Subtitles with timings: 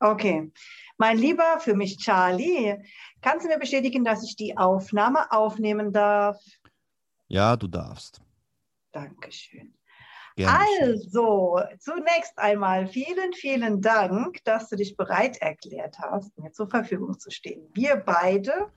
[0.00, 0.50] Okay.
[0.96, 2.76] Mein Lieber, für mich Charlie,
[3.20, 6.40] kannst du mir bestätigen, dass ich die Aufnahme aufnehmen darf?
[7.28, 8.20] Ja, du darfst.
[8.92, 9.74] Dankeschön.
[10.36, 10.58] Gerne.
[10.80, 17.18] Also, zunächst einmal vielen, vielen Dank, dass du dich bereit erklärt hast, mir zur Verfügung
[17.18, 17.68] zu stehen.
[17.74, 18.70] Wir beide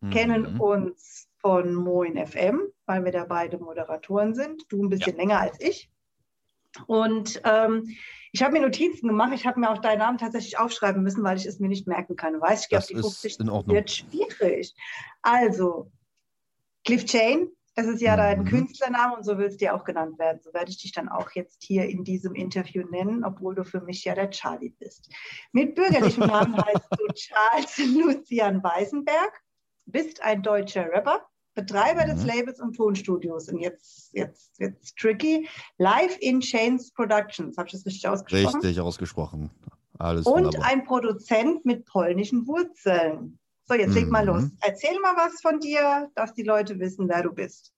[0.00, 0.10] Mhm.
[0.10, 4.62] kennen uns von Moin FM, weil wir da beide Moderatoren sind.
[4.68, 5.90] Du ein bisschen länger als ich.
[6.86, 7.94] Und ähm,
[8.32, 9.32] ich habe mir Notizen gemacht.
[9.34, 12.16] Ich habe mir auch deinen Namen tatsächlich aufschreiben müssen, weil ich es mir nicht merken
[12.16, 12.32] kann.
[12.34, 13.40] Du weißt, ich gehe auf Das die ist 50.
[13.40, 13.76] in Ordnung.
[13.76, 14.74] Wird schwierig.
[15.22, 15.90] Also,
[16.84, 18.44] Cliff Chain, das ist ja dein Mhm.
[18.46, 20.40] Künstlername und so willst du ja auch genannt werden.
[20.42, 23.80] So werde ich dich dann auch jetzt hier in diesem Interview nennen, obwohl du für
[23.80, 25.08] mich ja der Charlie bist.
[25.52, 29.42] Mit bürgerlichem Namen heißt du Charles Lucian Weisenberg,
[29.86, 32.26] bist ein deutscher Rapper, Betreiber des Mhm.
[32.28, 33.48] Labels und Tonstudios.
[33.48, 35.48] Und jetzt, jetzt, jetzt tricky.
[35.78, 37.56] Live in Chains Productions.
[37.56, 38.60] Habe ich das richtig ausgesprochen?
[38.60, 39.50] Richtig ausgesprochen.
[39.98, 40.68] Alles Und wunderbar.
[40.68, 43.38] ein Produzent mit polnischen Wurzeln.
[43.66, 44.32] So, jetzt leg mal Mhm.
[44.32, 44.44] los.
[44.60, 47.72] Erzähl mal was von dir, dass die Leute wissen, wer du bist.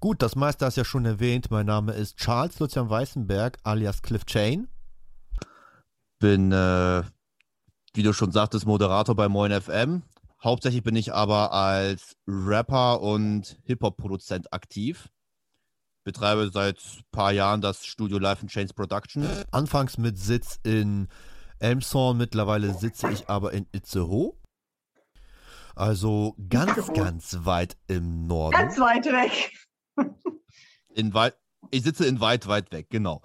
[0.00, 1.50] Gut, das meiste hast du ja schon erwähnt.
[1.50, 4.68] Mein Name ist Charles Lucian Weißenberg, alias Cliff Chain.
[6.18, 7.02] Bin, äh,
[7.94, 10.02] wie du schon sagtest, Moderator bei Moin FM.
[10.46, 15.08] Hauptsächlich bin ich aber als Rapper und Hip-Hop-Produzent aktiv.
[16.04, 19.28] Betreibe seit ein paar Jahren das Studio Live in Chains Production.
[19.50, 21.08] Anfangs mit Sitz in
[21.58, 24.34] Elmshorn, mittlerweile sitze ich aber in Itzehoe.
[25.74, 26.94] Also ganz, Itzehoe.
[26.94, 28.56] ganz weit im Norden.
[28.56, 29.52] Ganz weit weg.
[30.94, 31.36] In weit,
[31.72, 33.20] ich sitze in weit, weit weg, genau.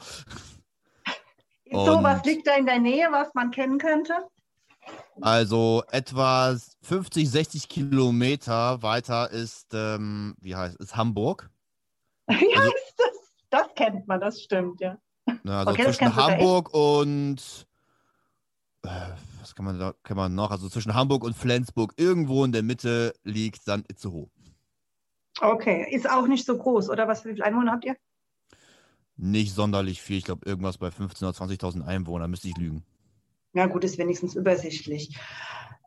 [1.72, 4.16] So, Und- was liegt da in der Nähe, was man kennen könnte?
[5.22, 11.50] Also etwa 50, 60 Kilometer weiter ist, ähm, wie heißt es, Hamburg.
[12.28, 13.08] Wie Also- das?
[13.50, 14.98] Das kennt man, das stimmt, ja.
[15.44, 17.68] Ne, also Okay, zwischen Hamburg und
[18.84, 18.88] äh,
[19.42, 20.52] was kann man da kann man noch?
[20.52, 24.30] Also zwischen Hamburg und Flensburg, irgendwo in der Mitte liegt dann Itzehoe.
[25.41, 27.08] Okay, ist auch nicht so groß, oder?
[27.09, 27.97] Was, wie viele Einwohner habt ihr?
[29.18, 32.86] Nicht sonderlich viel, ich glaube irgendwas bei 15.000 oder 20.000 Einwohnern, müsste ich lügen.
[33.53, 35.17] Ja, gut, ist wenigstens übersichtlich.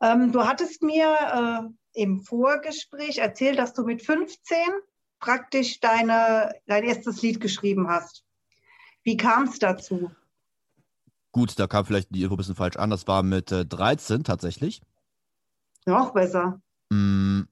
[0.03, 4.57] Ähm, du hattest mir äh, im Vorgespräch erzählt, dass du mit 15
[5.19, 8.25] praktisch deine, dein erstes Lied geschrieben hast.
[9.03, 10.11] Wie kam es dazu?
[11.33, 12.91] Gut, da kam vielleicht die Info ein bisschen falsch an.
[12.91, 14.83] Das war mit äh, 13 tatsächlich.
[15.87, 16.61] Noch besser.
[16.91, 17.43] Mm,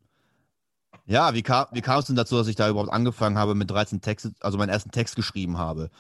[1.05, 3.71] Ja, wie kam, wie kam es denn dazu, dass ich da überhaupt angefangen habe, mit
[3.71, 5.91] 13 Texte, also meinen ersten Text geschrieben habe?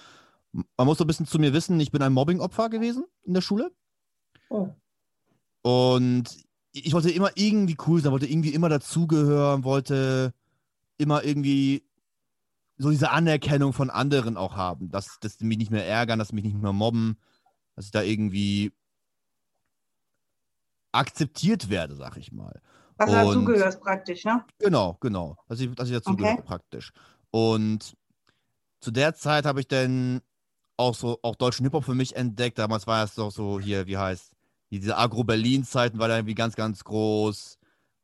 [0.52, 3.40] Man muss so ein bisschen zu mir wissen, ich bin ein Mobbing-Opfer gewesen in der
[3.40, 3.72] Schule.
[4.48, 4.69] Oh.
[5.62, 6.25] Und
[6.72, 10.32] ich wollte immer irgendwie cool sein, wollte irgendwie immer dazugehören, wollte
[10.98, 11.84] immer irgendwie
[12.78, 16.28] so diese Anerkennung von anderen auch haben, dass, dass sie mich nicht mehr ärgern, dass
[16.28, 17.16] sie mich nicht mehr mobben,
[17.76, 18.72] dass ich da irgendwie
[20.92, 22.60] akzeptiert werde, sag ich mal.
[22.97, 24.44] Was Und- dazugehörst praktisch, ne?
[24.58, 25.36] Genau, genau.
[25.48, 26.41] Dass ich, dass ich dazu Okay.
[26.44, 26.92] praktisch.
[27.31, 27.97] Und
[28.81, 30.20] zu der Zeit habe ich dann
[30.82, 32.59] auch so auch deutschen Hip-Hop für mich entdeckt.
[32.59, 34.32] Damals war es doch so hier, wie heißt,
[34.70, 37.59] diese Agro-Berlin-Zeiten war da irgendwie ganz, ganz groß.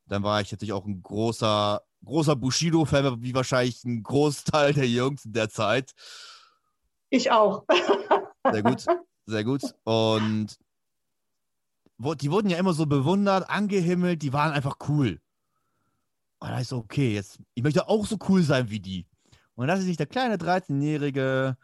[0.07, 5.25] Dann war ich natürlich auch ein großer, großer Bushido-Fan, wie wahrscheinlich ein Großteil der Jungs
[5.25, 5.93] in der Zeit.
[7.11, 7.65] Ich auch.
[8.51, 8.85] Sehr gut,
[9.27, 9.63] sehr gut.
[9.85, 10.59] Und
[12.21, 15.21] die wurden ja immer so bewundert, angehimmelt, die waren einfach cool.
[16.39, 19.07] Und da ist so, okay, jetzt, ich möchte auch so cool sein wie die.
[19.55, 21.57] Und dann dachte sich der kleine 13-jährige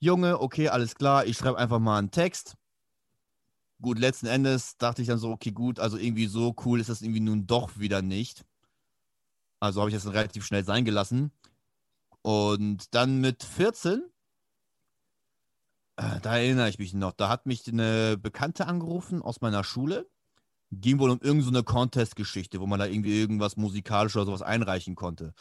[0.00, 2.56] Junge, okay, alles klar, ich schreibe einfach mal einen Text.
[3.80, 7.02] Gut, letzten Endes dachte ich dann so, okay, gut, also irgendwie so cool ist das
[7.02, 8.44] irgendwie nun doch wieder nicht.
[9.60, 11.32] Also habe ich das dann relativ schnell sein gelassen.
[12.22, 14.02] Und dann mit 14
[15.96, 17.12] äh, Da erinnere ich mich noch.
[17.12, 20.08] Da hat mich eine Bekannte angerufen aus meiner Schule.
[20.70, 24.94] Ging wohl um irgendeine so Contest-Geschichte, wo man da irgendwie irgendwas musikalisch oder sowas einreichen
[24.94, 25.34] konnte.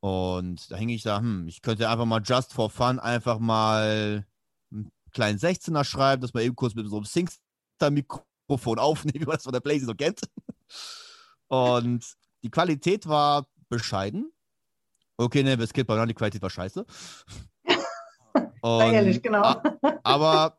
[0.00, 4.26] Und da hing ich da, hm, ich könnte einfach mal just for fun einfach mal
[4.72, 9.36] einen kleinen 16er schreiben, dass man eben kurz mit so einem Singstar-Mikrofon aufnehmen, wie man
[9.36, 10.20] das von der Playsee so kennt.
[11.48, 14.32] Und die Qualität war bescheiden.
[15.18, 16.86] Okay, ne, es geht bei die Qualität war scheiße.
[18.62, 19.62] Ehrlich, genau.
[20.02, 20.58] aber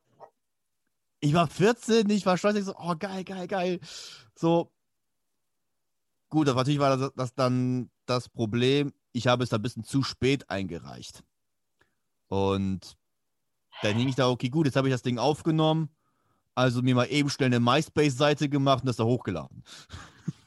[1.19, 3.79] ich war 14, ich war stolz, ich so, oh geil, geil, geil.
[4.35, 4.71] So,
[6.29, 10.03] gut, natürlich war das, das dann das Problem, ich habe es da ein bisschen zu
[10.03, 11.23] spät eingereicht.
[12.27, 12.97] Und
[13.81, 15.89] dann hing ich da, okay, gut, jetzt habe ich das Ding aufgenommen,
[16.55, 19.63] also mir mal eben schnell eine MySpace-Seite gemacht und das da hochgeladen.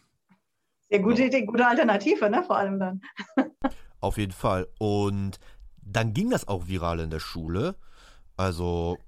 [0.90, 2.44] Sehr gute Idee, gute Alternative, ne?
[2.44, 3.02] Vor allem dann.
[4.00, 4.68] Auf jeden Fall.
[4.78, 5.38] Und
[5.80, 7.76] dann ging das auch viral in der Schule.
[8.36, 8.98] Also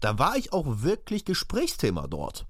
[0.00, 2.46] da war ich auch wirklich Gesprächsthema dort.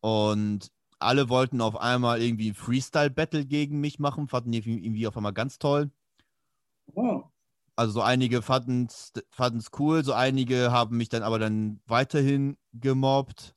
[0.00, 0.70] Und
[1.02, 5.32] alle wollten auf einmal irgendwie ein Freestyle-Battle gegen mich machen, fanden die irgendwie auf einmal
[5.32, 5.90] ganz toll.
[6.94, 7.22] Oh.
[7.74, 9.12] Also so einige fanden es
[9.78, 13.54] cool, so einige haben mich dann aber dann weiterhin gemobbt.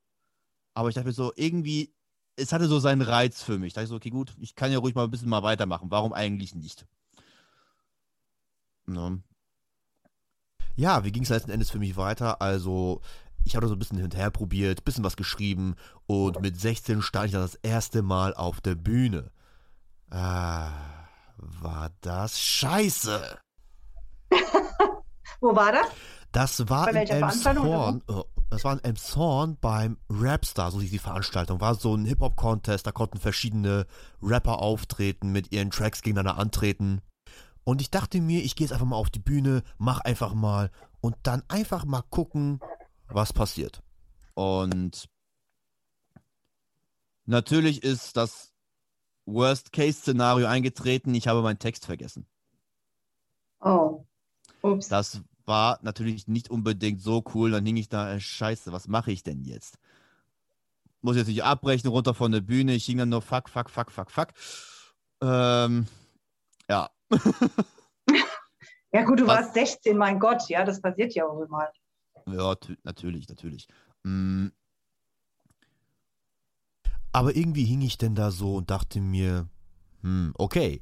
[0.74, 1.94] Aber ich dachte mir so, irgendwie,
[2.36, 3.74] es hatte so seinen Reiz für mich.
[3.74, 5.92] Da dachte ich so, okay, gut, ich kann ja ruhig mal ein bisschen mal weitermachen.
[5.92, 6.86] Warum eigentlich nicht?
[8.88, 9.18] Ja,
[10.76, 12.42] ja wie ging es letzten Endes für mich weiter?
[12.42, 13.02] Also,
[13.46, 15.76] ich habe so ein bisschen hinterher probiert, bisschen was geschrieben
[16.08, 19.32] und mit 16 stand ich dann das erste Mal auf der Bühne.
[20.10, 20.72] Ah,
[21.38, 23.38] war das scheiße.
[25.42, 25.88] Wo war das?
[26.32, 28.02] Das war in Elmshorn.
[28.08, 31.62] Oh, das war in Elmshorn beim Rapstar, so hieß die Veranstaltung.
[31.62, 33.86] War so ein Hip-Hop-Contest, da konnten verschiedene
[34.22, 37.02] Rapper auftreten, mit ihren Tracks gegeneinander antreten.
[37.64, 40.72] Und ich dachte mir, ich gehe jetzt einfach mal auf die Bühne, mach einfach mal
[41.02, 42.60] und dann einfach mal gucken,
[43.08, 43.82] was passiert.
[44.34, 45.10] Und
[47.26, 48.54] natürlich ist das
[49.26, 51.14] Worst-Case-Szenario eingetreten.
[51.16, 52.26] Ich habe meinen Text vergessen.
[53.62, 54.06] Oh.
[54.62, 54.88] Ups.
[54.88, 57.52] Das war natürlich nicht unbedingt so cool.
[57.52, 59.78] Dann hing ich da, äh, scheiße, was mache ich denn jetzt?
[61.02, 62.74] Muss jetzt nicht abbrechen, runter von der Bühne.
[62.74, 64.30] Ich hing dann nur fuck, fuck, fuck, fuck, fuck.
[65.22, 65.88] Ähm,
[66.70, 66.90] ja.
[68.92, 69.38] ja gut, du was?
[69.38, 71.70] warst 16, mein Gott, ja, das passiert ja auch immer.
[72.28, 73.68] Ja, natürlich, natürlich.
[74.04, 74.48] Mm.
[77.12, 79.48] Aber irgendwie hing ich denn da so und dachte mir,
[80.02, 80.82] hm, okay,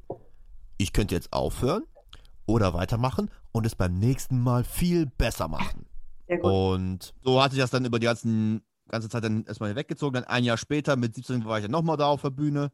[0.78, 1.84] ich könnte jetzt aufhören
[2.46, 5.86] oder weitermachen und es beim nächsten Mal viel besser machen.
[6.42, 10.14] Und so hatte ich das dann über die ganzen, ganze Zeit dann erstmal weggezogen.
[10.14, 12.72] Dann ein Jahr später, mit 17 war ich dann nochmal da auf der Bühne.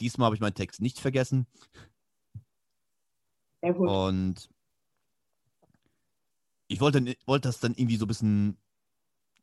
[0.00, 1.46] Diesmal habe ich meinen Text nicht vergessen.
[3.60, 4.50] Und
[6.68, 8.58] ich wollte, wollte das dann irgendwie so ein bisschen,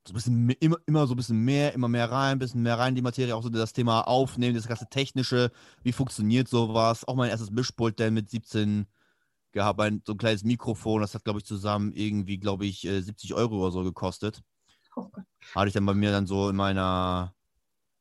[0.07, 2.77] so ein bisschen immer, immer so ein bisschen mehr, immer mehr rein, ein bisschen mehr
[2.77, 5.51] rein in die Materie, auch so das Thema aufnehmen, das ganze Technische,
[5.83, 7.07] wie funktioniert sowas.
[7.07, 8.85] Auch mein erstes Mischpult dann mit 17
[9.51, 13.31] gehabt, ein, so ein kleines Mikrofon, das hat, glaube ich, zusammen irgendwie, glaube ich, 70
[13.31, 14.43] äh, Euro oder so gekostet.
[14.95, 15.09] Oh
[15.55, 17.33] Hatte ich dann bei mir dann so in meiner,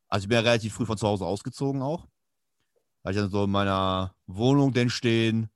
[0.07, 2.07] also ich bin ja relativ früh von zu Hause ausgezogen auch.
[3.03, 5.49] Hatte ich dann so in meiner Wohnung denn stehen,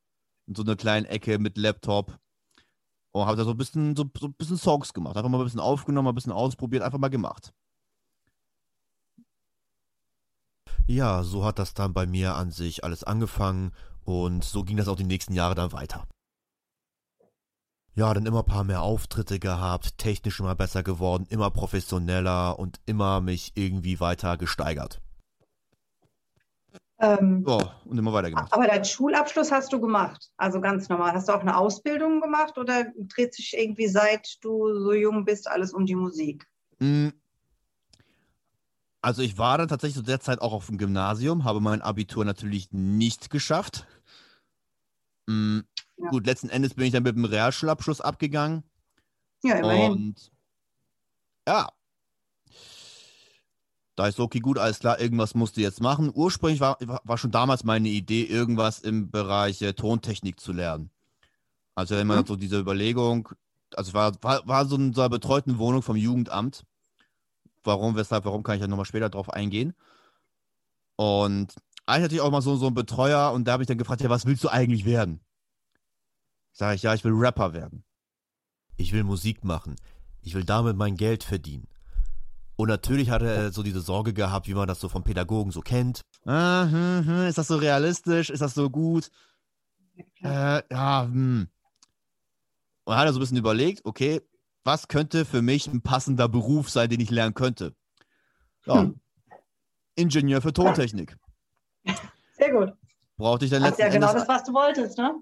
[0.48, 2.20] in so einer kleinen Ecke mit Laptop.
[3.12, 5.18] Und habe da so ein bisschen, so, so ein bisschen Songs gemacht.
[5.18, 7.54] Einfach mal ein bisschen aufgenommen, mal ein bisschen ausprobiert, einfach mal gemacht.
[10.88, 13.74] Ja, so hat das dann bei mir an sich alles angefangen
[14.06, 16.08] und so ging das auch die nächsten Jahre dann weiter.
[17.94, 22.80] Ja, dann immer ein paar mehr Auftritte gehabt, technisch immer besser geworden, immer professioneller und
[22.86, 25.02] immer mich irgendwie weiter gesteigert.
[27.02, 28.52] Ähm, oh, und immer weiter gemacht.
[28.52, 31.14] Aber deinen Schulabschluss hast du gemacht, also ganz normal.
[31.14, 35.50] Hast du auch eine Ausbildung gemacht oder dreht sich irgendwie seit du so jung bist
[35.50, 36.46] alles um die Musik?
[36.80, 37.10] Mm.
[39.02, 42.26] Also ich war dann tatsächlich zu der Zeit auch auf dem Gymnasium, habe mein Abitur
[42.26, 43.88] natürlich nicht geschafft.
[45.26, 45.60] Mm,
[45.96, 46.10] ja.
[46.10, 48.64] Gut, letzten Endes bin ich dann mit dem Realschulabschluss abgegangen.
[49.42, 49.92] Ja, immerhin.
[49.92, 50.32] Und
[51.48, 51.70] ja.
[54.00, 56.10] Da ist so, okay, gut, alles klar, irgendwas musst du jetzt machen.
[56.14, 60.90] Ursprünglich war, war schon damals meine Idee, irgendwas im Bereich äh, Tontechnik zu lernen.
[61.76, 62.26] Also immer mhm.
[62.26, 63.28] so diese Überlegung,
[63.76, 66.64] also war, war, war so in so einer betreuten Wohnung vom Jugendamt.
[67.66, 69.74] Warum, weshalb, warum kann ich ja nochmal später drauf eingehen.
[70.96, 71.54] Und
[71.86, 74.00] eigentlich hatte ich auch mal so, so einen Betreuer und da habe ich dann gefragt,
[74.00, 75.20] ja, was willst du eigentlich werden?
[76.54, 77.84] Sag ich, ja, ich will Rapper werden.
[78.78, 79.76] Ich will Musik machen.
[80.22, 81.68] Ich will damit mein Geld verdienen.
[82.60, 85.62] Und natürlich hat er so diese Sorge gehabt, wie man das so von Pädagogen so
[85.62, 86.02] kennt.
[86.26, 88.30] Ah, hm, hm, ist das so realistisch?
[88.30, 89.10] Ist das so gut?
[90.22, 91.48] Äh, ja, hm.
[92.84, 94.22] Und hat er so ein bisschen überlegt, okay,
[94.66, 97.78] was könnte für mich ein passender Beruf sein, den ich lernen könnte?
[98.66, 98.82] Ja.
[98.82, 99.00] Hm.
[99.96, 101.16] Ingenieur für Tontechnik.
[102.34, 102.74] Sehr gut.
[103.16, 105.16] Brauchte ich dann letzten ja genau das, was du wolltest, ne?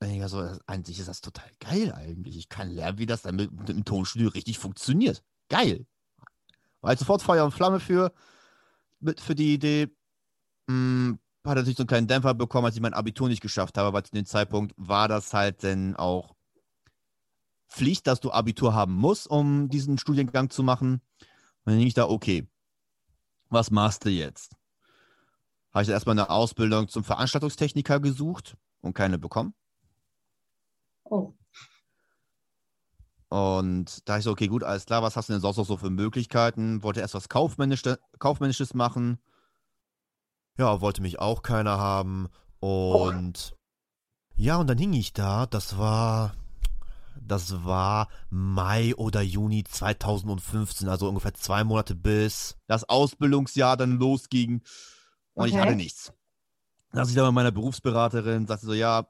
[0.00, 2.36] Also, an sich ist das total geil eigentlich.
[2.36, 5.22] Ich kann lernen, wie das dann mit, mit dem Tonstudio richtig funktioniert.
[5.48, 5.86] Geil.
[6.80, 8.12] War halt sofort Feuer und Flamme für,
[9.00, 9.88] mit, für die Idee.
[10.68, 13.92] Hm, hat natürlich so einen kleinen Dämpfer bekommen, als ich mein Abitur nicht geschafft habe,
[13.92, 16.34] weil zu dem Zeitpunkt war das halt dann auch
[17.68, 20.94] Pflicht, dass du Abitur haben musst, um diesen Studiengang zu machen.
[20.94, 22.46] Und dann denke ich da, okay,
[23.48, 24.56] was machst du jetzt?
[25.72, 29.54] habe ich erstmal eine Ausbildung zum Veranstaltungstechniker gesucht und keine bekommen.
[31.04, 31.32] Oh.
[33.30, 35.76] Und da ich so, okay, gut, alles klar, was hast du denn sonst noch so
[35.76, 36.82] für Möglichkeiten?
[36.82, 39.20] Wollte erst was Kaufmännisches, Kaufmännisches machen.
[40.58, 42.28] Ja, wollte mich auch keiner haben.
[42.58, 43.56] Und oh.
[44.36, 46.34] ja, und dann hing ich da, das war,
[47.20, 54.62] das war Mai oder Juni 2015, also ungefähr zwei Monate bis das Ausbildungsjahr dann losging
[55.34, 55.50] und okay.
[55.50, 56.12] ich hatte nichts.
[56.90, 59.06] Da saß ich dann mit meiner Berufsberaterin, sagte so, ja,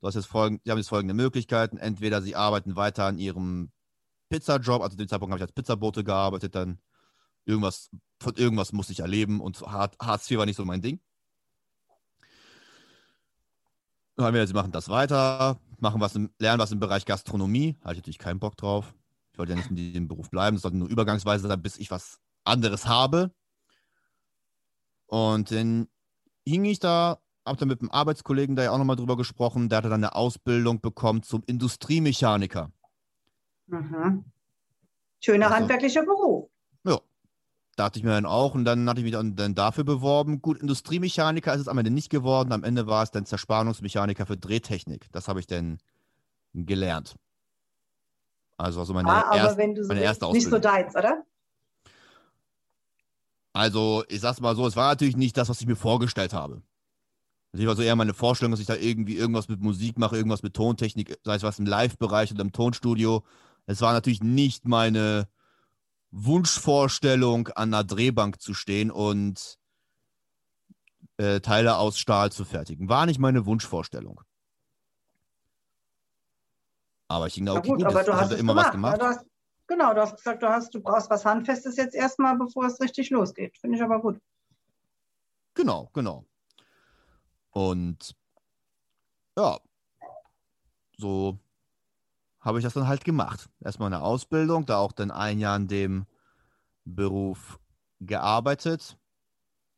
[0.00, 1.76] du hast jetzt folgende, Sie haben jetzt folgende Möglichkeiten.
[1.76, 3.70] Entweder Sie arbeiten weiter an Ihrem
[4.28, 6.80] Pizzajob, also zu dem Zeitpunkt habe ich als Pizzabote gearbeitet, dann
[7.44, 7.90] irgendwas,
[8.20, 11.00] von irgendwas musste ich erleben und Hartz IV war nicht so mein Ding.
[14.16, 17.78] Dann haben wir jetzt, machen das weiter, machen was im, lernen was im Bereich Gastronomie.
[17.80, 18.94] Hatte ich natürlich keinen Bock drauf.
[19.32, 21.90] Ich wollte ja nicht in diesem Beruf bleiben, es sollte nur übergangsweise sein, bis ich
[21.90, 23.32] was anderes habe.
[25.06, 25.88] Und dann
[26.46, 29.78] hing ich da, hab dann mit einem Arbeitskollegen da ja auch nochmal drüber gesprochen, der
[29.78, 32.70] hatte dann eine Ausbildung bekommen zum Industriemechaniker.
[33.66, 34.24] Mhm.
[35.20, 36.48] Schöner also, handwerklicher Beruf.
[36.84, 36.98] Ja,
[37.76, 40.42] dachte ich mir dann auch und dann hatte ich mich dann, dann dafür beworben.
[40.42, 42.52] Gut, Industriemechaniker ist es am Ende nicht geworden.
[42.52, 45.10] Am Ende war es dann Zerspannungsmechaniker für Drehtechnik.
[45.12, 45.78] Das habe ich dann
[46.54, 47.16] gelernt.
[48.56, 50.32] Also, also meine, ah, erst, meine so erste Ausbildung.
[50.32, 51.24] Nicht so deins, oder?
[53.52, 56.62] Also, ich sag's mal so, es war natürlich nicht das, was ich mir vorgestellt habe.
[57.52, 60.42] Das war so eher meine Vorstellung, dass ich da irgendwie irgendwas mit Musik mache, irgendwas
[60.42, 63.24] mit Tontechnik, sei es was im Live-Bereich oder im Tonstudio.
[63.66, 65.28] Es war natürlich nicht meine
[66.12, 69.58] Wunschvorstellung, an einer Drehbank zu stehen und
[71.16, 72.88] äh, Teile aus Stahl zu fertigen.
[72.88, 74.20] War nicht meine Wunschvorstellung.
[77.08, 77.86] Aber ich ging da okay, gut, gut.
[77.86, 78.66] Aber du hast immer gemacht.
[78.66, 78.98] was gemacht.
[79.00, 79.26] Ja, hast,
[79.66, 83.10] genau, du hast gesagt, du, hast, du brauchst was Handfestes jetzt erstmal, bevor es richtig
[83.10, 83.58] losgeht.
[83.58, 84.20] Finde ich aber gut.
[85.54, 86.24] Genau, genau.
[87.50, 88.14] Und
[89.36, 89.58] ja,
[90.96, 91.38] so
[92.40, 93.48] habe ich das dann halt gemacht.
[93.60, 96.06] Erstmal eine Ausbildung, da auch dann ein Jahr in dem
[96.84, 97.58] Beruf
[98.00, 98.96] gearbeitet.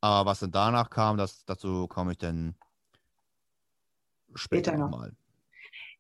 [0.01, 2.57] Aber was dann danach kam, das, dazu komme ich dann
[4.35, 5.17] später, später nochmal.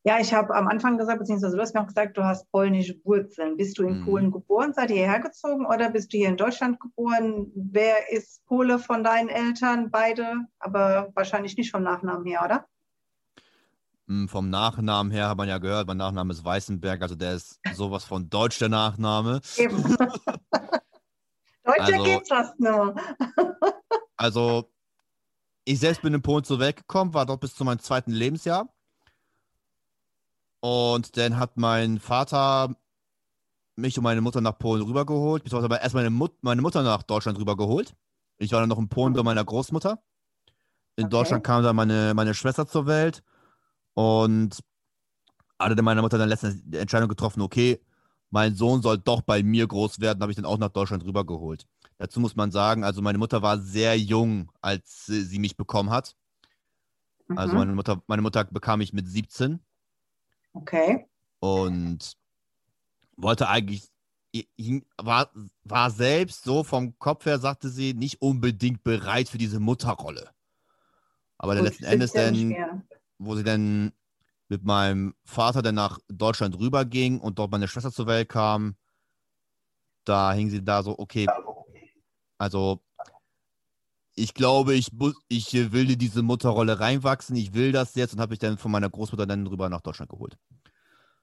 [0.04, 3.00] Ja, ich habe am Anfang gesagt, beziehungsweise du hast mir auch gesagt, du hast polnische
[3.04, 3.56] Wurzeln.
[3.56, 4.04] Bist du in mhm.
[4.04, 4.72] Polen geboren?
[4.72, 7.52] Seid ihr hierher gezogen oder bist du hier in Deutschland geboren?
[7.54, 9.92] Wer ist Pole von deinen Eltern?
[9.92, 12.66] Beide, aber wahrscheinlich nicht vom Nachnamen her, oder?
[14.08, 17.60] Hm, vom Nachnamen her hat man ja gehört, mein Nachname ist Weißenberg, also der ist
[17.74, 19.40] sowas von deutsch, der Nachname.
[19.56, 19.76] Eben.
[21.64, 22.96] Deutscher also, geht's fast nur.
[24.16, 24.68] also,
[25.64, 28.68] ich selbst bin in Polen zur Welt gekommen, war dort bis zu meinem zweiten Lebensjahr.
[30.62, 32.76] Und dann hat mein Vater
[33.74, 37.36] mich und meine Mutter nach Polen rübergeholt, beziehungsweise erst meine, Mut meine Mutter nach Deutschland
[37.36, 37.94] rübergeholt.
[38.38, 40.00] Ich war dann noch in Polen bei meiner Großmutter.
[40.94, 41.10] In okay.
[41.10, 43.24] Deutschland kam dann meine, meine Schwester zur Welt.
[43.94, 44.60] Und
[45.58, 47.80] hatte dann meine Mutter dann letztens die Entscheidung getroffen, okay,
[48.30, 51.66] mein Sohn soll doch bei mir groß werden, habe ich dann auch nach Deutschland rübergeholt.
[51.98, 56.14] Dazu muss man sagen, also meine Mutter war sehr jung, als sie mich bekommen hat.
[57.28, 57.38] Also mhm.
[57.38, 59.60] Also meine Mutter, meine Mutter bekam ich mit 17.
[60.52, 61.06] Okay.
[61.40, 62.16] Und
[63.16, 63.90] wollte eigentlich,
[64.96, 65.30] war,
[65.64, 70.30] war selbst so vom Kopf her, sagte sie, nicht unbedingt bereit für diese Mutterrolle.
[71.38, 72.84] Aber Gut, letzten Endes dann
[73.18, 73.92] wo sie dann
[74.48, 78.76] mit meinem Vater dann nach Deutschland rüberging und dort meine Schwester zur Welt kam,
[80.04, 81.26] da hing sie da so, okay,
[82.38, 82.82] also
[84.14, 84.90] ich glaube, ich,
[85.28, 88.70] ich will in diese Mutterrolle reinwachsen, ich will das jetzt und habe mich dann von
[88.70, 90.36] meiner Großmutter dann rüber nach Deutschland geholt.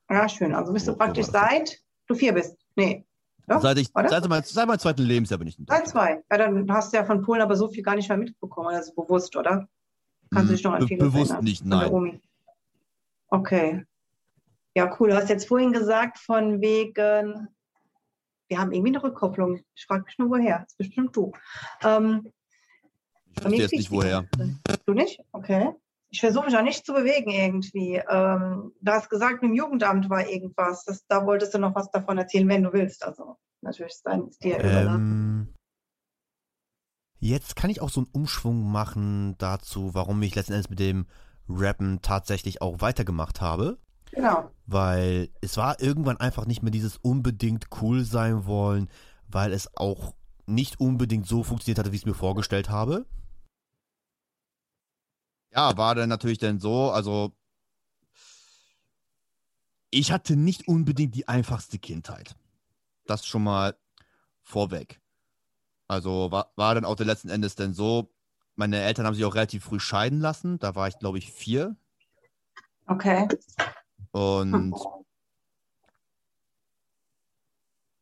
[0.09, 0.53] Ja, schön.
[0.53, 2.57] Also bist du praktisch seit du vier bist?
[2.75, 3.05] Nee.
[3.47, 3.61] Doch?
[3.61, 5.87] Seit, ich, seit, mein, seit meinem zweiten Lebensjahr bin ich in Deutschland.
[5.87, 6.23] Seit zwei.
[6.31, 8.93] Ja, dann hast du ja von Polen aber so viel gar nicht mehr mitbekommen, also
[8.93, 9.67] bewusst, oder?
[10.31, 11.43] Kannst du dich noch an Be Bewusst erinnern?
[11.43, 12.21] nicht, nein.
[13.29, 13.85] Okay.
[14.75, 15.09] Ja, cool.
[15.09, 17.47] Du hast jetzt vorhin gesagt, von wegen,
[18.47, 19.61] wir haben irgendwie eine Rückkopplung.
[19.75, 20.59] Ich frage mich nur, woher.
[20.59, 21.31] Das ist bestimmt du.
[21.83, 22.31] Ähm,
[23.37, 24.25] ich weiß jetzt nicht, woher.
[24.85, 25.21] Du nicht?
[25.31, 25.73] Okay.
[26.11, 28.01] Ich versuche mich auch nicht zu bewegen irgendwie.
[28.09, 30.83] Ähm, du hast gesagt, im Jugendamt war irgendwas.
[30.85, 33.05] Das, da wolltest du noch was davon erzählen, wenn du willst.
[33.05, 35.53] Also natürlich ist dein dir ähm,
[37.19, 41.05] Jetzt kann ich auch so einen Umschwung machen dazu, warum ich letzten Endes mit dem
[41.49, 43.77] Rappen tatsächlich auch weitergemacht habe.
[44.11, 44.49] Genau.
[44.65, 48.89] Weil es war irgendwann einfach nicht mehr dieses unbedingt cool sein wollen,
[49.27, 50.13] weil es auch
[50.49, 53.05] nicht unbedingt so funktioniert hatte, wie ich es mir vorgestellt habe.
[55.51, 57.33] Ja, war dann natürlich dann so, also
[59.91, 62.35] ich hatte nicht unbedingt die einfachste Kindheit.
[63.05, 63.75] Das schon mal
[64.43, 65.01] vorweg.
[65.87, 68.13] Also war, war dann auch der letzten Endes dann so,
[68.55, 70.59] meine Eltern haben sich auch relativ früh scheiden lassen.
[70.59, 71.75] Da war ich, glaube ich, vier.
[72.85, 73.27] Okay.
[74.11, 74.75] Und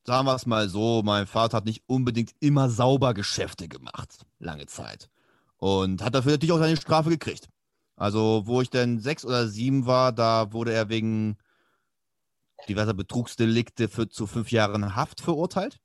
[0.07, 4.65] sagen wir es mal so, mein Vater hat nicht unbedingt immer sauber Geschäfte gemacht, lange
[4.65, 5.09] Zeit.
[5.57, 7.49] Und hat dafür natürlich auch seine Strafe gekriegt.
[7.97, 11.37] Also, wo ich dann sechs oder sieben war, da wurde er wegen
[12.69, 15.77] diverser Betrugsdelikte für, zu fünf Jahren Haft verurteilt.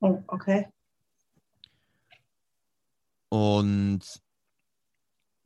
[0.00, 0.68] Oh, okay.
[3.30, 4.00] Und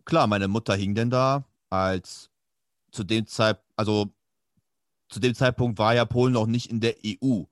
[0.04, 2.28] klar, meine Mutter hing denn da, als
[2.90, 4.10] zu dem Zeit, also
[5.08, 7.44] zu dem Zeitpunkt war ja Polen noch nicht in der EU.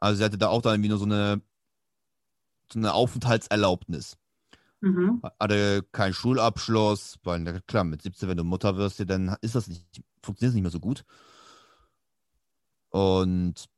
[0.00, 1.42] Also sie hatte da auch dann irgendwie nur so eine,
[2.72, 4.16] so eine Aufenthaltserlaubnis.
[4.80, 5.22] Mhm.
[5.38, 9.86] Hatte keinen Schulabschluss, weil klar, mit 17, wenn du Mutter wirst, dann ist das nicht,
[10.22, 11.04] funktioniert das nicht mehr so gut.
[12.88, 13.68] Und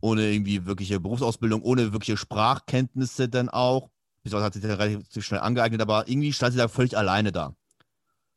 [0.00, 3.90] ohne irgendwie wirkliche Berufsausbildung, ohne wirkliche Sprachkenntnisse dann auch.
[4.24, 7.54] Bis hat sich dann relativ schnell angeeignet, aber irgendwie stand sie da völlig alleine da.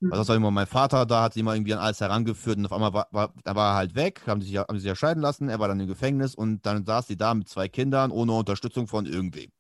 [0.06, 0.14] Mhm.
[0.14, 2.94] Also immer mein Vater da, hat sie immer irgendwie an alles herangeführt und auf einmal
[2.94, 5.60] war, war, da war er halt weg, haben sich, haben sich ja scheiden lassen, er
[5.60, 9.06] war dann im Gefängnis und dann saß sie da mit zwei Kindern ohne Unterstützung von
[9.06, 9.52] irgendwem.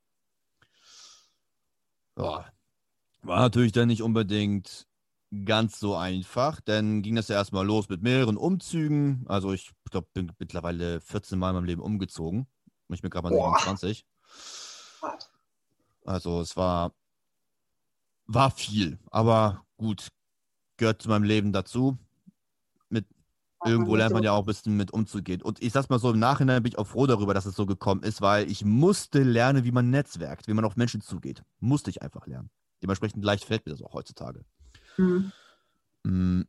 [2.18, 2.46] Ja.
[3.24, 4.88] War natürlich dann nicht unbedingt
[5.46, 6.62] ganz so einfach.
[6.62, 9.25] Dann ging das ja erstmal los mit mehreren Umzügen.
[9.28, 12.48] Also ich glaube, bin mittlerweile 14 Mal in meinem Leben umgezogen.
[12.90, 13.58] Ich bin gerade mal Boah.
[13.58, 14.06] 27.
[16.06, 16.94] Also es war,
[18.28, 20.10] war viel, aber gut,
[20.77, 21.98] gehört zu meinem Leben dazu.
[22.89, 23.05] Mit
[23.65, 25.41] irgendwo lernt man ja auch ein bisschen mit umzugehen.
[25.41, 27.65] Und ich sag's mal so, im Nachhinein bin ich auch froh darüber, dass es so
[27.65, 31.44] gekommen ist, weil ich musste lernen, wie man netzwerkt, wie man auf Menschen zugeht.
[31.60, 32.50] Musste ich einfach lernen.
[32.82, 34.46] Dementsprechend leicht fällt mir das auch heutzutage.
[34.98, 35.32] Mhm.
[36.03, 36.48] Mhm.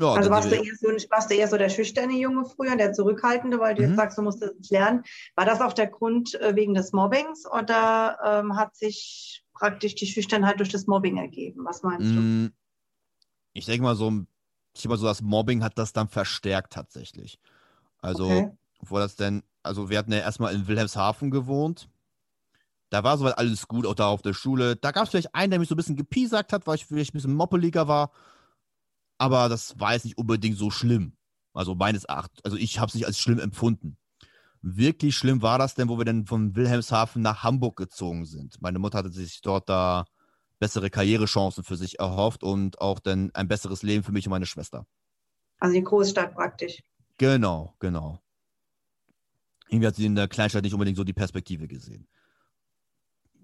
[0.00, 2.94] Ja, also warst du, eher so, warst du eher so der schüchterne Junge früher, der
[2.94, 3.88] Zurückhaltende, weil du mhm.
[3.88, 5.02] jetzt sagst, du musstest es lernen.
[5.36, 10.06] War das auch der Grund äh, wegen des Mobbings oder ähm, hat sich praktisch die
[10.06, 11.64] Schüchternheit durch das Mobbing ergeben?
[11.64, 12.20] Was meinst du?
[12.20, 12.52] Mm,
[13.52, 14.24] ich denke mal so,
[14.74, 17.38] ich mal so, das Mobbing hat das dann verstärkt tatsächlich.
[18.00, 18.50] Also, okay.
[18.80, 21.88] wo das denn, also wir hatten ja erstmal in Wilhelmshaven gewohnt
[22.90, 24.76] da war soweit alles gut, auch da auf der Schule.
[24.76, 27.14] Da gab es vielleicht einen, der mich so ein bisschen gepiesackt hat, weil ich vielleicht
[27.14, 28.10] ein bisschen moppeliger war.
[29.16, 31.12] Aber das war jetzt nicht unbedingt so schlimm.
[31.54, 33.96] Also meines Erachtens, also ich habe es nicht als schlimm empfunden.
[34.62, 38.60] Wirklich schlimm war das denn, wo wir dann von Wilhelmshaven nach Hamburg gezogen sind.
[38.60, 40.04] Meine Mutter hatte sich dort da
[40.58, 44.46] bessere Karrierechancen für sich erhofft und auch dann ein besseres Leben für mich und meine
[44.46, 44.86] Schwester.
[45.58, 46.82] Also die Großstadt praktisch.
[47.16, 48.20] Genau, genau.
[49.68, 52.06] Irgendwie hat sie in der Kleinstadt nicht unbedingt so die Perspektive gesehen.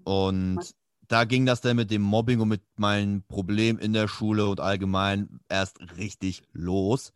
[0.03, 0.75] Und
[1.07, 4.59] da ging das dann mit dem Mobbing und mit meinen Problemen in der Schule und
[4.59, 7.13] allgemein erst richtig los.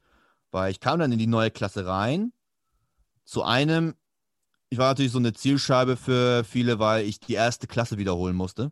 [0.49, 2.33] Weil ich kam dann in die neue Klasse rein.
[3.23, 3.95] Zu einem,
[4.69, 8.71] ich war natürlich so eine Zielscheibe für viele, weil ich die erste Klasse wiederholen musste.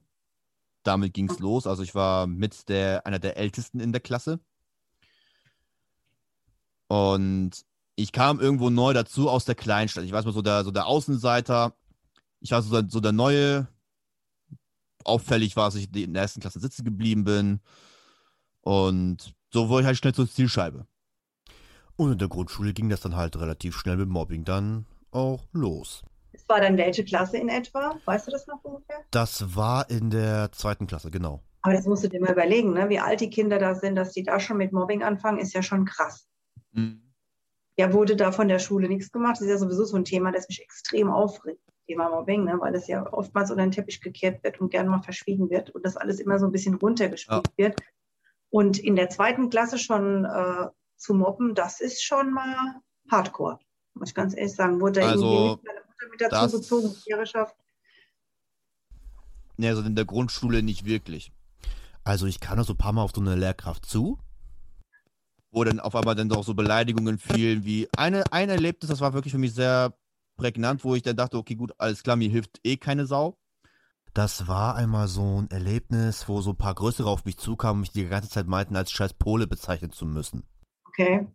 [0.84, 1.68] Damit ging es los.
[1.68, 4.40] Also ich war mit der, einer der Ältesten in der Klasse.
[6.88, 10.06] Und ich kam irgendwo neu dazu aus der Kleinstadt.
[10.06, 11.76] Ich weiß mal, so der, so der Außenseiter.
[12.40, 13.68] Ich war so, so der neue
[15.04, 17.60] auffällig war, dass ich in der ersten Klasse sitzen geblieben bin.
[18.62, 20.88] Und so wurde ich halt schnell zur Zielscheibe.
[22.00, 26.02] Und in der Grundschule ging das dann halt relativ schnell mit Mobbing dann auch los.
[26.32, 27.94] Es war dann welche Klasse in etwa?
[28.06, 29.04] Weißt du das noch ungefähr?
[29.12, 31.44] Das war in der zweiten Klasse, genau.
[31.62, 32.88] Aber das musst du dir mal überlegen, ne?
[32.88, 35.62] wie alt die Kinder da sind, dass die da schon mit Mobbing anfangen, ist ja
[35.62, 36.26] schon krass.
[36.72, 37.02] Mhm.
[37.78, 39.34] Ja, wurde da von der Schule nichts gemacht.
[39.34, 41.60] Das ist ja sowieso so ein Thema, das mich extrem aufregt.
[41.86, 45.02] Thema Mobbing, ne, weil das ja oftmals unter den Teppich gekehrt wird und gerne mal
[45.02, 47.66] verschwiegen wird und das alles immer so ein bisschen runtergespielt ja.
[47.66, 47.80] wird.
[48.50, 50.68] Und in der zweiten Klasse schon äh,
[51.00, 53.60] zu mobben, das ist schon mal Hardcore,
[53.96, 54.80] muss ich ganz ehrlich sagen.
[54.80, 57.56] Wurde also, irgendwie meine Mutter mit dazu gezogen, Lehrerschaft.
[59.58, 61.32] Ne, also in der Grundschule nicht wirklich.
[62.04, 64.20] Also ich kam da so ein paar Mal auf so eine Lehrkraft zu,
[65.52, 69.14] wo dann auf einmal dann doch so Beleidigungen fielen, wie eine, ein Erlebnis, das war
[69.14, 69.94] wirklich für mich sehr
[70.38, 73.38] prägnant, wo ich dann dachte, okay, gut, alles klar, mir hilft eh keine Sau.
[74.14, 77.82] Das war einmal so ein Erlebnis, wo so ein paar Größere auf mich zukamen und
[77.82, 80.44] mich die ganze Zeit meinten, als scheiß Pole bezeichnen zu müssen.
[80.90, 81.28] Okay.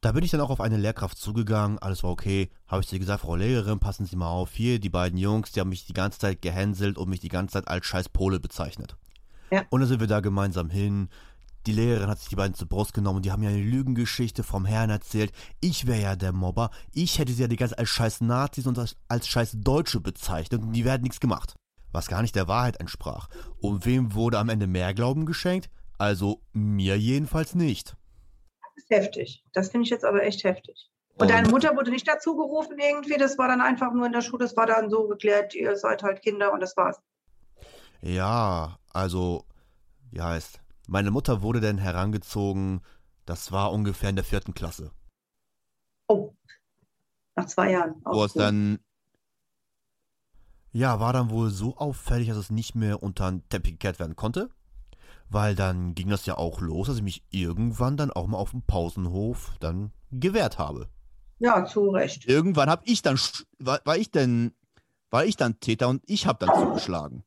[0.00, 2.50] Da bin ich dann auch auf eine Lehrkraft zugegangen, alles war okay.
[2.68, 5.60] Habe ich sie gesagt, Frau Lehrerin, passen Sie mal auf, hier, die beiden Jungs, die
[5.60, 8.96] haben mich die ganze Zeit gehänselt und mich die ganze Zeit als scheiß Pole bezeichnet.
[9.50, 9.64] Ja.
[9.70, 11.08] Und dann sind wir da gemeinsam hin.
[11.66, 14.44] Die Lehrerin hat sich die beiden zur Brust genommen und die haben ja eine Lügengeschichte
[14.44, 15.32] vom Herrn erzählt.
[15.60, 16.70] Ich wäre ja der Mobber.
[16.92, 20.62] Ich hätte sie ja die ganze als scheiß Nazis und als, als scheiß Deutsche bezeichnet
[20.62, 21.54] und die werden nichts gemacht.
[21.90, 23.28] Was gar nicht der Wahrheit entsprach.
[23.60, 25.68] Und wem wurde am Ende mehr Glauben geschenkt?
[25.98, 27.96] Also mir jedenfalls nicht.
[28.76, 29.44] Das ist heftig.
[29.52, 30.90] Das finde ich jetzt aber echt heftig.
[31.14, 33.16] Und, und deine Mutter wurde nicht dazu gerufen irgendwie?
[33.16, 36.02] Das war dann einfach nur in der Schule, das war dann so geklärt, ihr seid
[36.02, 37.00] halt Kinder und das war's.
[38.02, 39.44] Ja, also,
[40.10, 42.82] wie heißt, meine Mutter wurde dann herangezogen,
[43.24, 44.92] das war ungefähr in der vierten Klasse.
[46.06, 46.34] Oh,
[47.34, 47.94] nach zwei Jahren.
[48.04, 48.78] Wo es dann,
[50.72, 54.16] ja, war dann wohl so auffällig, dass es nicht mehr unter den Teppich gekehrt werden
[54.16, 54.50] konnte.
[55.28, 58.50] Weil dann ging das ja auch los, dass ich mich irgendwann dann auch mal auf
[58.50, 60.88] dem Pausenhof dann gewehrt habe.
[61.38, 62.26] Ja, zu Recht.
[62.26, 63.18] Irgendwann habe ich dann,
[63.58, 64.54] war, war ich denn,
[65.10, 67.24] war ich dann Täter und ich habe dann zugeschlagen.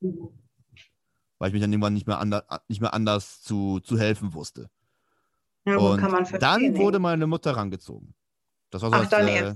[0.00, 4.70] Weil ich mich dann irgendwann nicht mehr, ander, nicht mehr anders zu, zu helfen wusste.
[5.64, 6.02] Ja, und
[6.40, 8.14] dann wurde meine Mutter rangezogen.
[8.70, 9.54] Das war so Ach, das, dann äh,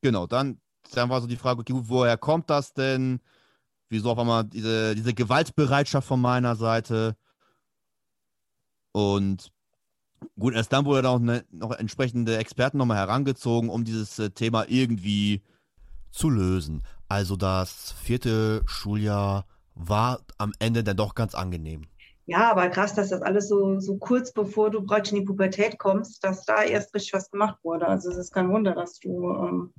[0.00, 0.60] Genau, dann,
[0.92, 3.20] dann war so die Frage, okay, woher kommt das denn?
[3.88, 7.16] Wieso auf einmal diese, diese Gewaltbereitschaft von meiner Seite?
[8.92, 9.52] Und
[10.38, 14.30] gut, erst dann wurde dann auch ne, noch entsprechende Experten nochmal herangezogen, um dieses äh,
[14.30, 15.42] Thema irgendwie
[16.10, 16.82] zu lösen.
[17.08, 21.82] Also das vierte Schuljahr war am Ende dann doch ganz angenehm.
[22.24, 25.78] Ja, aber krass, dass das alles so, so kurz bevor du praktisch in die Pubertät
[25.78, 27.86] kommst, dass da erst richtig was gemacht wurde.
[27.86, 29.74] Also es ist kein Wunder, dass du ähm,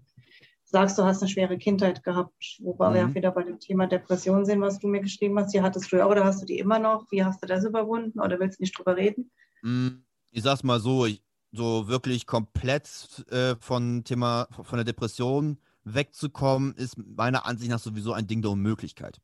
[0.69, 2.93] sagst, du hast eine schwere Kindheit gehabt, wobei mhm.
[2.93, 5.53] wir auch wieder bei dem Thema Depression sehen, was du mir geschrieben hast.
[5.53, 7.06] Die hattest du ja oder hast du die immer noch?
[7.10, 9.32] Wie hast du das überwunden oder willst du nicht drüber reden?
[9.62, 9.88] Mm,
[10.32, 16.73] ich sag's mal so, ich, so wirklich komplett äh, von Thema von der Depression wegzukommen,
[16.75, 19.21] ist meiner Ansicht nach sowieso ein Ding der Unmöglichkeit.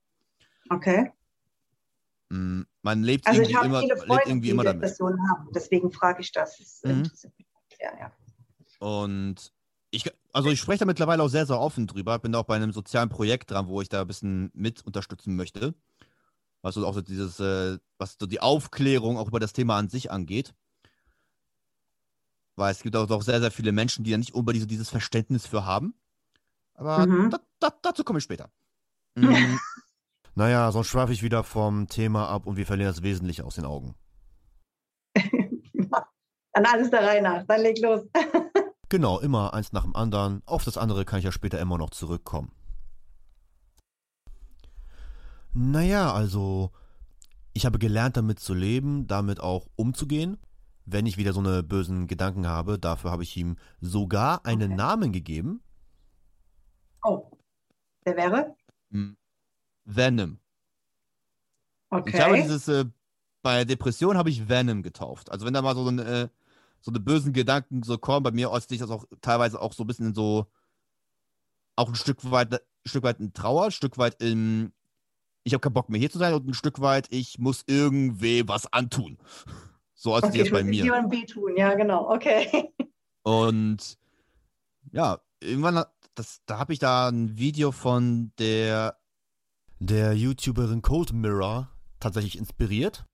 [0.70, 1.12] Okay.
[2.30, 4.82] Mm, man lebt also irgendwie, immer, Freunde, lebt irgendwie immer damit.
[4.82, 6.58] Depressionen haben, deswegen frage ich das.
[6.58, 7.12] das mhm.
[7.82, 8.12] ja, ja.
[8.80, 9.52] Und
[9.94, 12.18] ich, also ich spreche da mittlerweile auch sehr, sehr offen drüber.
[12.18, 15.36] Bin da auch bei einem sozialen Projekt dran, wo ich da ein bisschen mit unterstützen
[15.36, 15.76] möchte.
[16.64, 19.90] Was so auch so dieses, äh, was so die Aufklärung auch über das Thema an
[19.90, 20.56] sich angeht.
[22.56, 24.90] Weil es gibt auch, auch sehr, sehr viele Menschen, die ja nicht unbedingt so dieses
[24.90, 25.94] Verständnis für haben.
[26.74, 27.30] Aber mhm.
[27.30, 28.50] da, da, dazu komme ich später.
[29.16, 29.60] Mhm.
[30.34, 33.66] naja, sonst schweife ich wieder vom Thema ab und wir verlieren das Wesentliche aus den
[33.66, 33.94] Augen.
[35.16, 37.44] Dann alles der Reihe nach.
[37.46, 38.02] Dann leg los.
[38.94, 40.44] Genau, immer eins nach dem anderen.
[40.46, 42.52] Auf das andere kann ich ja später immer noch zurückkommen.
[45.52, 46.72] Naja, also
[47.54, 50.38] ich habe gelernt, damit zu leben, damit auch umzugehen.
[50.86, 54.76] Wenn ich wieder so eine bösen Gedanken habe, dafür habe ich ihm sogar einen okay.
[54.76, 55.64] Namen gegeben.
[57.04, 57.32] Oh,
[58.06, 58.56] der wäre?
[58.92, 59.18] Hm.
[59.86, 60.38] Venom.
[61.90, 62.12] Okay.
[62.14, 62.86] Ich habe dieses, äh,
[63.42, 65.32] bei Depression habe ich Venom getauft.
[65.32, 66.30] Also wenn da mal so ein, äh,
[66.84, 68.24] so eine bösen Gedanken so kommen.
[68.24, 70.48] Bei mir äußert sich das auch teilweise auch so ein bisschen in so,
[71.78, 74.74] auch ein Stück weit, ein Stück weit in Trauer, ein Stück weit in,
[75.46, 78.46] ich habe keinen Bock mehr hier zu sein und ein Stück weit, ich muss irgendwie
[78.48, 79.18] was antun.
[79.94, 80.84] So als okay, das bei mir.
[80.84, 82.74] Jemandem wehtun, ja, genau, okay.
[83.24, 83.98] Und
[84.92, 88.98] ja, irgendwann, das, da habe ich da ein Video von der,
[89.80, 91.70] der YouTuberin Cold Mirror
[92.02, 93.06] tatsächlich inspiriert.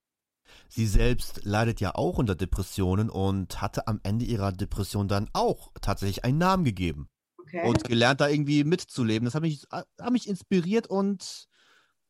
[0.69, 5.71] Sie selbst leidet ja auch unter Depressionen und hatte am Ende ihrer Depression dann auch
[5.81, 7.09] tatsächlich einen Namen gegeben.
[7.39, 7.67] Okay.
[7.67, 9.25] Und gelernt, da irgendwie mitzuleben.
[9.25, 11.47] Das hat mich, hat mich inspiriert und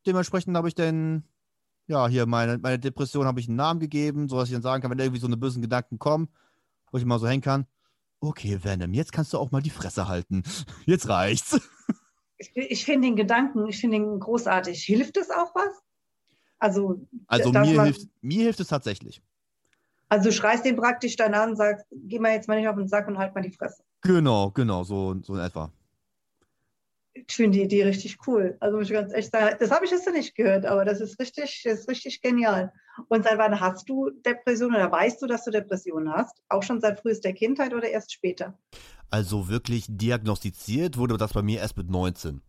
[0.05, 1.23] dementsprechend habe ich dann,
[1.87, 4.91] ja, hier meine, meine Depression habe ich einen Namen gegeben, sodass ich dann sagen kann,
[4.91, 6.27] wenn irgendwie so eine bösen Gedanken kommen,
[6.91, 7.65] wo ich mal so hängen kann,
[8.19, 10.43] okay, Venom, jetzt kannst du auch mal die Fresse halten.
[10.85, 11.59] Jetzt reicht's.
[12.37, 14.83] Ich, ich finde den Gedanken, ich finde ihn großartig.
[14.83, 15.83] Hilft es auch was?
[16.59, 19.21] Also, also mir, man, hilft, mir hilft es tatsächlich.
[20.09, 22.75] Also du schreist den praktisch dann an und sagst, geh mal jetzt mal nicht auf
[22.75, 23.83] den Sack und halt mal die Fresse.
[24.01, 25.71] Genau, genau, so, so in etwa.
[27.13, 28.57] Ich finde die Idee richtig cool.
[28.59, 30.99] Also muss ich ganz echt sagen, das habe ich jetzt noch nicht gehört, aber das
[30.99, 32.73] ist richtig, das ist richtig genial.
[33.07, 36.41] Und seit wann hast du Depressionen oder weißt du, dass du Depressionen hast?
[36.49, 38.57] Auch schon seit frühester Kindheit oder erst später?
[39.11, 42.41] Also wirklich diagnostiziert wurde das bei mir erst mit 19.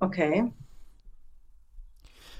[0.00, 0.52] Okay.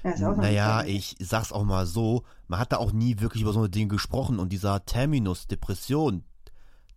[0.05, 3.59] Ja, naja, ich sag's auch mal so, man hat da auch nie wirklich über so
[3.59, 6.23] eine Dinge gesprochen und dieser Terminus Depression,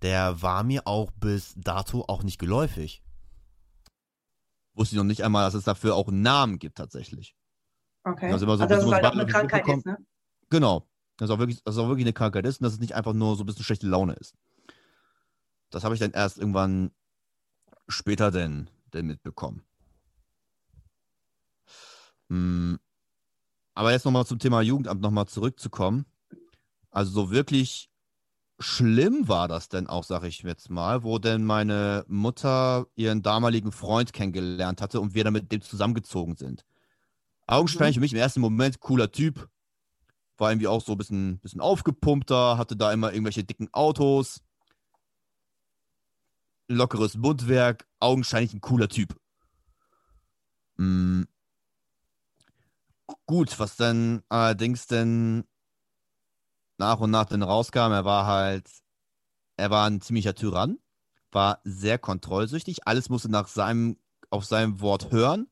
[0.02, 3.02] der war mir auch bis dato auch nicht geläufig.
[4.74, 7.34] Wusste ich noch nicht einmal, dass es dafür auch einen Namen gibt tatsächlich.
[8.04, 8.30] Okay.
[8.30, 9.96] Also, immer so also dass es halt auch eine Krankheit ist, ne?
[10.50, 10.86] Genau.
[11.16, 12.94] Dass es auch wirklich, dass es auch wirklich eine Krankheit ist und dass es nicht
[12.94, 14.36] einfach nur so ein bisschen schlechte Laune ist.
[15.70, 16.90] Das habe ich dann erst irgendwann
[17.88, 19.62] später denn, denn mitbekommen.
[22.28, 22.78] Hm,
[23.78, 26.04] aber jetzt nochmal zum Thema Jugendamt nochmal zurückzukommen.
[26.90, 27.88] Also so wirklich
[28.58, 33.70] schlimm war das denn auch, sag ich jetzt mal, wo denn meine Mutter ihren damaligen
[33.70, 36.64] Freund kennengelernt hatte und wir dann mit dem zusammengezogen sind.
[37.46, 38.00] Augenscheinlich mhm.
[38.00, 39.48] für mich im ersten Moment cooler Typ.
[40.38, 44.42] War irgendwie auch so ein bisschen, bisschen aufgepumpter, hatte da immer irgendwelche dicken Autos.
[46.66, 49.16] Lockeres Mundwerk, augenscheinlich ein cooler Typ.
[50.78, 51.22] Mm,
[53.26, 55.44] Gut, was dann allerdings denn
[56.78, 58.68] nach und nach dann rauskam, er war halt,
[59.56, 60.78] er war ein ziemlicher Tyrann,
[61.32, 63.98] war sehr kontrollsüchtig, alles musste nach seinem,
[64.30, 65.48] auf seinem Wort hören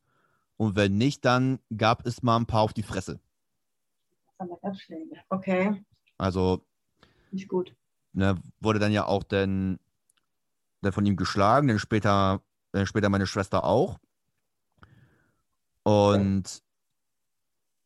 [0.57, 3.21] und wenn nicht, dann gab es mal ein paar auf die Fresse.
[5.29, 5.85] Okay.
[6.19, 6.65] Also.
[7.31, 7.75] Nicht gut.
[8.13, 9.79] Ne, wurde dann ja auch dann,
[10.81, 12.43] dann von ihm geschlagen, dann später,
[12.73, 13.99] dann später meine Schwester auch.
[15.83, 16.63] Und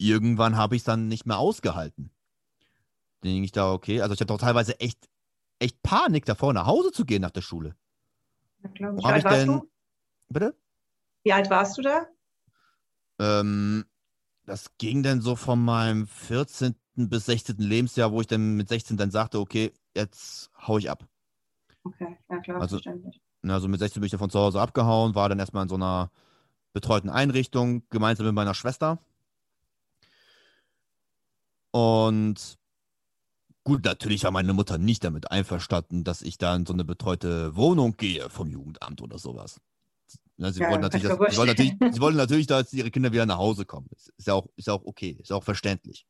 [0.01, 2.11] irgendwann habe ich es dann nicht mehr ausgehalten.
[3.21, 5.09] Dann ging ich da, okay, also ich hatte auch teilweise echt,
[5.59, 7.77] echt Panik davor, nach Hause zu gehen nach der Schule.
[8.63, 8.97] Ja, klar.
[8.97, 9.71] Wie alt warst denn, du?
[10.31, 10.57] Bitte?
[11.23, 12.07] Wie alt warst du da?
[13.19, 13.85] Ähm,
[14.47, 16.75] das ging dann so von meinem 14.
[16.97, 17.59] bis 16.
[17.59, 21.07] Lebensjahr, wo ich dann mit 16 dann sagte, okay, jetzt hau ich ab.
[21.85, 23.21] Okay, ja klar, also, verständlich.
[23.43, 25.75] Also mit 16 bin ich dann von zu Hause abgehauen, war dann erstmal in so
[25.75, 26.11] einer
[26.73, 28.99] betreuten Einrichtung, gemeinsam mit meiner Schwester.
[31.71, 32.59] Und
[33.65, 37.55] gut, natürlich war meine Mutter nicht damit einverstanden, dass ich da in so eine betreute
[37.57, 39.61] Wohnung gehe vom Jugendamt oder sowas.
[40.37, 43.13] Ja, sie, ja, wollten natürlich, dass, sie, wollten natürlich, sie wollten natürlich, dass ihre Kinder
[43.13, 43.89] wieder nach Hause kommen.
[43.93, 46.07] Ist ja auch, ist ja auch okay, ist ja auch verständlich.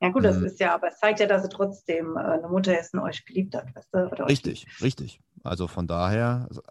[0.00, 0.46] Ja gut, das mhm.
[0.46, 3.24] ist ja, aber es zeigt ja, dass sie trotzdem äh, eine Mutter ist und euch
[3.24, 4.10] geliebt hat, weißt du?
[4.10, 5.20] Oder richtig, richtig.
[5.42, 6.62] Also von daher also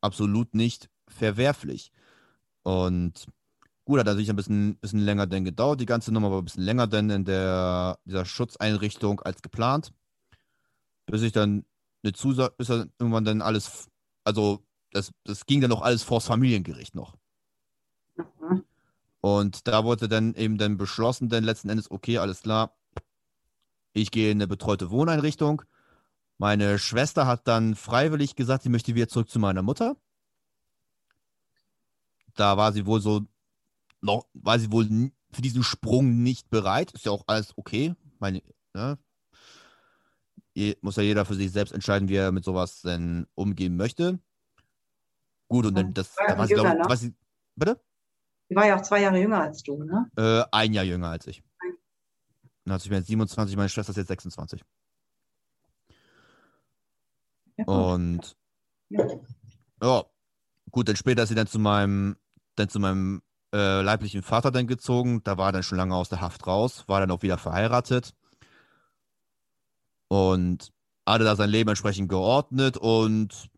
[0.00, 1.92] absolut nicht verwerflich.
[2.62, 3.26] Und
[3.84, 6.64] gut, hat natürlich ein bisschen, bisschen länger denn gedauert, die ganze Nummer, aber ein bisschen
[6.64, 9.92] länger denn in der, dieser Schutzeinrichtung als geplant.
[11.06, 11.64] Bis ich dann
[12.02, 13.88] eine Zusage, bis dann irgendwann dann alles,
[14.24, 17.16] also das, das ging dann noch alles vors Familiengericht noch.
[18.16, 18.64] Mhm.
[19.20, 22.76] Und da wurde dann eben dann beschlossen, denn letzten Endes, okay, alles klar,
[23.92, 25.62] ich gehe in eine betreute Wohneinrichtung.
[26.38, 29.96] Meine Schwester hat dann freiwillig gesagt, sie möchte wieder zurück zu meiner Mutter.
[32.34, 33.22] Da war sie wohl so,
[34.02, 34.86] noch, war sie wohl
[35.32, 36.92] für diesen Sprung nicht bereit.
[36.92, 37.94] Ist ja auch alles okay.
[38.18, 38.42] Meine,
[38.74, 38.98] ne?
[40.82, 44.18] Muss ja jeder für sich selbst entscheiden, wie er mit sowas denn umgehen möchte.
[45.48, 47.14] Gut, und dann das, da war sie, glaube ich, ne?
[47.56, 47.80] bitte?
[48.50, 50.10] Die war ja auch zwei Jahre jünger als du, ne?
[50.16, 51.42] Äh, ein Jahr jünger als ich.
[52.64, 54.62] Dann hat sich mir 27, meine Schwester ist jetzt 26.
[57.56, 58.36] Ja, und
[58.88, 59.06] ja.
[59.82, 60.04] ja.
[60.70, 62.16] gut, dann später ist sie dann zu meinem,
[62.56, 65.22] dann zu meinem äh, leiblichen Vater dann gezogen.
[65.24, 68.14] Da war er dann schon lange aus der Haft raus, war dann auch wieder verheiratet.
[70.08, 70.70] Und
[71.06, 73.50] hatte da sein Leben entsprechend geordnet und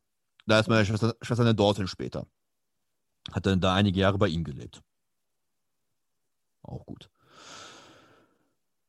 [0.47, 2.27] da ist meine Schwester, Schwester dann dorthin später.
[3.33, 4.83] Hat dann da einige Jahre bei ihm gelebt.
[6.63, 7.11] Auch gut.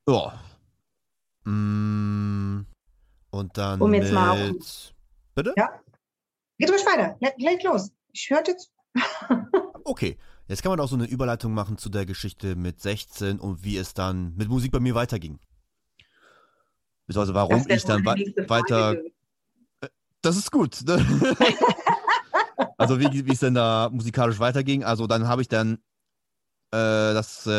[0.07, 0.39] Ja.
[1.43, 2.65] Mm,
[3.31, 3.81] und dann.
[3.81, 4.13] Um jetzt mit...
[4.13, 4.55] mal
[5.35, 5.53] Bitte?
[5.57, 5.81] Ja.
[6.57, 7.17] Geht ruhig weiter.
[7.37, 7.91] Leg los.
[8.13, 8.71] Ich höre jetzt.
[9.83, 10.17] okay.
[10.47, 13.77] Jetzt kann man auch so eine Überleitung machen zu der Geschichte mit 16 und wie
[13.77, 15.39] es dann mit Musik bei mir weiterging.
[17.07, 18.95] Beziehungsweise warum ich dann weiter.
[19.81, 19.89] Äh,
[20.21, 20.83] das ist gut.
[22.77, 24.83] Also wie, wie es denn da musikalisch weiterging.
[24.83, 25.75] Also dann habe ich dann
[26.71, 27.51] äh, das äh,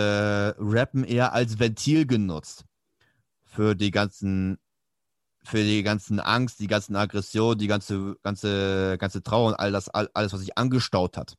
[0.59, 2.65] Rappen eher als Ventil genutzt.
[3.45, 4.59] Für die ganzen,
[5.43, 9.89] für die ganzen Angst, die ganzen Aggressionen, die ganze, ganze, ganze Trauer und all das,
[9.89, 11.37] all, alles, was sich angestaut hat.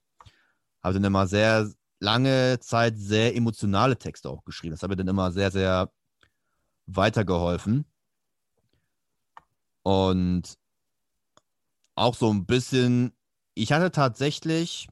[0.87, 1.69] Habe dann immer sehr
[1.99, 4.73] lange Zeit sehr emotionale Texte auch geschrieben.
[4.73, 5.91] Das hat mir dann immer sehr, sehr
[6.85, 7.85] weitergeholfen.
[9.83, 10.57] Und
[11.95, 13.13] auch so ein bisschen
[13.57, 14.87] ich hatte tatsächlich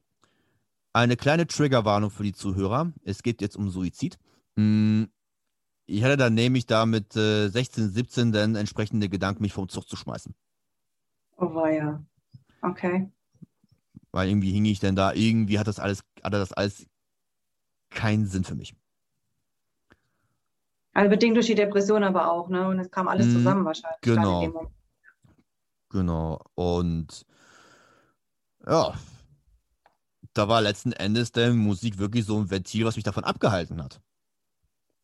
[0.91, 2.91] eine kleine Triggerwarnung für die Zuhörer.
[3.03, 4.17] Es geht jetzt um Suizid.
[4.55, 5.10] Hm,
[5.86, 9.95] ich hatte dann nämlich da mit 16, 17 dann entsprechende Gedanken, mich vom Zug zu
[9.95, 10.34] schmeißen.
[11.38, 12.03] Oh war ja.
[12.63, 13.12] Okay.
[14.15, 16.88] Weil irgendwie hing ich denn da, irgendwie hat das alles, hatte das alles
[17.89, 18.73] keinen Sinn für mich.
[20.93, 22.65] Also bedingt durch die Depression aber auch, ne?
[22.65, 23.99] Und es kam alles hm, zusammen wahrscheinlich.
[23.99, 24.71] Genau.
[25.89, 26.41] Genau.
[26.56, 27.25] Und
[28.65, 28.97] ja,
[30.34, 33.99] da war letzten Endes der Musik wirklich so ein Ventil, was mich davon abgehalten hat.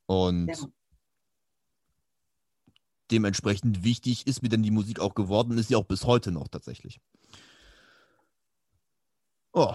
[0.06, 0.67] Und ja.
[3.12, 6.47] dementsprechend wichtig ist mir denn die Musik auch geworden, ist sie auch bis heute noch
[6.47, 7.02] tatsächlich.
[9.53, 9.73] Oh.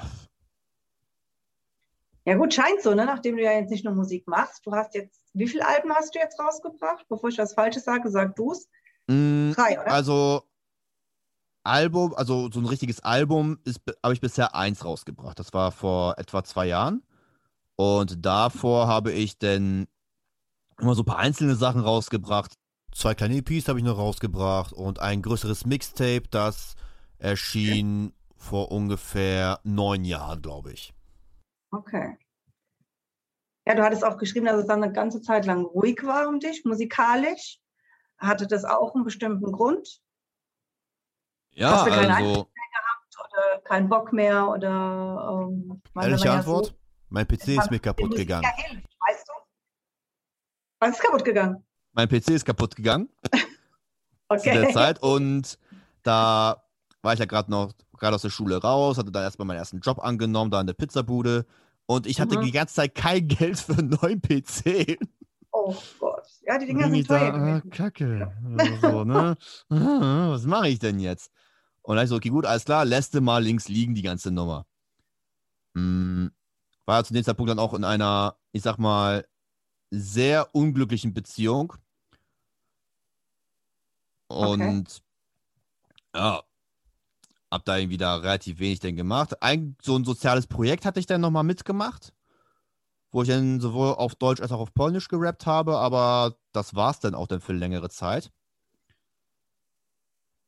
[2.25, 3.07] Ja gut, scheint so, ne?
[3.07, 4.67] nachdem du ja jetzt nicht nur Musik machst.
[4.67, 7.07] Du hast jetzt, wie viele Alben hast du jetzt rausgebracht?
[7.09, 8.69] Bevor ich was Falsches sage, sag du es.
[9.07, 9.93] Mm, Drei, oder?
[9.93, 10.43] Also
[11.63, 13.59] Album, also so ein richtiges Album,
[14.03, 15.39] habe ich bisher eins rausgebracht.
[15.39, 17.03] Das war vor etwa zwei Jahren.
[17.77, 19.87] Und davor habe ich dann
[20.81, 22.55] immer so ein paar einzelne Sachen rausgebracht.
[22.93, 26.75] Zwei kleine EPs habe ich noch rausgebracht und ein größeres Mixtape, das
[27.19, 28.13] erschien
[28.47, 30.95] vor ungefähr neun Jahren, glaube ich.
[31.73, 32.17] Okay.
[33.67, 36.39] Ja, du hattest auch geschrieben, dass es dann eine ganze Zeit lang ruhig war um
[36.39, 37.59] dich, musikalisch.
[38.19, 40.01] Hatte das auch einen bestimmten Grund?
[41.51, 42.25] Ja, Hast du keine also.
[42.25, 45.49] Mehr gehabt oder keinen Bock mehr oder.
[45.51, 46.67] Ähm, ehrliche Antwort?
[46.67, 46.73] So,
[47.09, 48.45] mein PC ist mir kapput gegangen.
[48.45, 49.33] Ja hilft, weißt du?
[50.81, 51.67] Was ist kaputt gegangen?
[51.93, 53.09] Mein PC ist kaputt gegangen
[54.29, 54.39] Okay.
[54.53, 55.59] zu der Zeit und
[56.03, 56.63] da
[57.03, 59.81] war ich ja gerade noch gerade aus der Schule raus, hatte dann erstmal meinen ersten
[59.81, 61.47] Job angenommen, da in der Pizzabude
[61.87, 62.43] und ich hatte Mhm.
[62.43, 64.99] die ganze Zeit kein Geld für einen neuen PC.
[65.53, 66.23] Oh Gott.
[66.47, 67.63] Ja, die Dinger sind ich da, teuer.
[67.65, 67.71] ah.
[67.71, 68.33] Kacke.
[68.45, 69.37] Also so, ne?
[69.71, 71.31] Ah, Was mache ich denn jetzt?
[71.83, 74.31] Und dann ich so, okay, gut, alles klar, lässt du mal links liegen, die ganze
[74.33, 74.67] Nummer.
[75.75, 76.31] Hm,
[76.85, 79.27] war zu dem Zeitpunkt dann auch in einer, ich sag mal,
[79.91, 81.73] sehr unglücklichen Beziehung.
[84.29, 85.03] Und
[86.15, 86.43] ja,
[87.57, 89.43] hab da irgendwie da relativ wenig denn gemacht.
[89.43, 92.13] Ein, so ein soziales Projekt hatte ich dann nochmal mitgemacht,
[93.11, 97.01] wo ich dann sowohl auf Deutsch als auch auf Polnisch gerappt habe, aber das war's
[97.01, 98.31] dann auch dann für längere Zeit.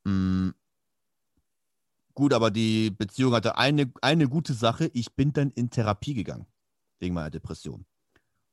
[0.04, 0.50] Mm.
[2.14, 4.90] Gut, aber die Beziehung hatte eine, eine gute Sache.
[4.92, 6.46] Ich bin dann in Therapie gegangen
[6.98, 7.86] wegen meiner Depression.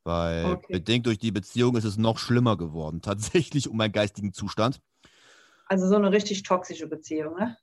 [0.06, 0.68] Weil Okay.
[0.72, 4.82] bedingt durch die Beziehung ist es noch schlimmer geworden, tatsächlich um meinen geistigen Zustand.
[5.66, 7.58] Also so eine richtig toxische Beziehung, ne?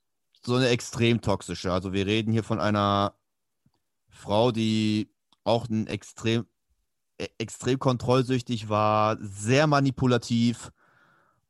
[0.45, 1.71] So eine extrem toxische.
[1.71, 3.15] Also wir reden hier von einer
[4.09, 5.09] Frau, die
[5.43, 6.45] auch ein extrem,
[7.17, 10.71] e- extrem kontrollsüchtig war, sehr manipulativ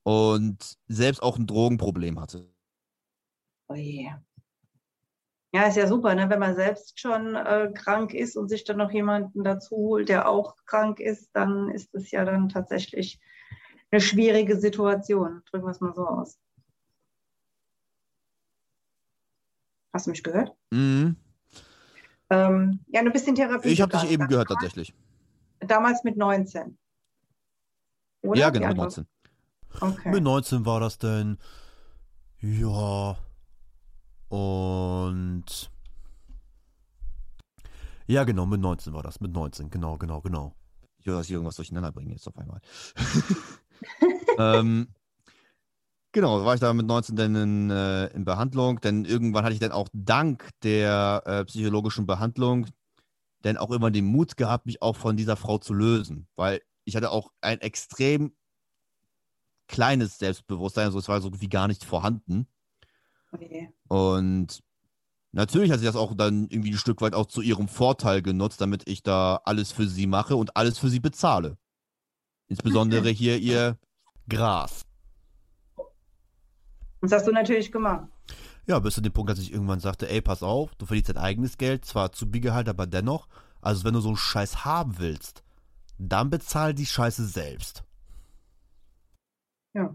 [0.04, 2.54] und selbst auch ein Drogenproblem hatte.
[3.70, 4.12] Oh je.
[5.56, 6.30] Ja, ist ja super, ne?
[6.32, 10.28] wenn man selbst schon äh, krank ist und sich dann noch jemanden dazu holt, der
[10.28, 13.20] auch krank ist, dann ist es ja dann tatsächlich
[13.92, 15.44] eine schwierige Situation.
[15.46, 16.40] Drücken wir es mal so aus.
[19.94, 20.52] Hast du mich gehört?
[20.72, 21.16] Mhm.
[22.32, 23.70] Ähm, ja, du bist in Therapie.
[23.70, 24.94] Ich habe dich eben gehört tatsächlich.
[25.60, 26.78] Damals mit 19.
[28.24, 28.40] Oder?
[28.40, 29.06] Ja, genau, mit warst 19.
[29.80, 29.86] du?
[29.86, 30.12] Okay.
[30.12, 31.38] Mit 19 war das denn.
[32.40, 33.18] Ja.
[34.30, 35.72] Und.
[38.08, 39.22] Ja, genau, mit 19 war das.
[39.22, 40.56] Mit 19, genau, genau, genau.
[40.98, 42.62] Ich höre, dass ich irgendwas durcheinander bringe jetzt auf einmal.
[44.40, 44.88] ähm,
[46.14, 48.80] genau, war ich da mit 19 dann in, äh, in Behandlung.
[48.80, 52.68] Denn irgendwann hatte ich dann auch dank der äh, psychologischen Behandlung
[53.42, 56.28] dann auch immer den Mut gehabt, mich auch von dieser Frau zu lösen.
[56.36, 58.34] Weil ich hatte auch ein extrem
[59.68, 62.48] kleines Selbstbewusstsein, also es war so wie gar nicht vorhanden.
[63.40, 63.68] Je.
[63.88, 64.64] Und
[65.32, 68.62] natürlich hat sie das auch dann irgendwie ein Stück weit auch zu ihrem Vorteil genutzt,
[68.62, 71.58] damit ich da alles für sie mache und alles für sie bezahle.
[72.48, 73.78] Insbesondere hier ihr
[74.30, 74.83] Gras.
[77.04, 78.08] Das hast du natürlich gemacht.
[78.66, 81.18] Ja, bis zu dem Punkt, dass ich irgendwann sagte, ey, pass auf, du verdienst dein
[81.18, 83.28] eigenes Geld, zwar zu Biegehalt, aber dennoch,
[83.62, 85.44] also wenn du so einen Scheiß haben willst,
[85.98, 87.84] dann bezahl die Scheiße selbst.
[89.74, 89.94] Ja.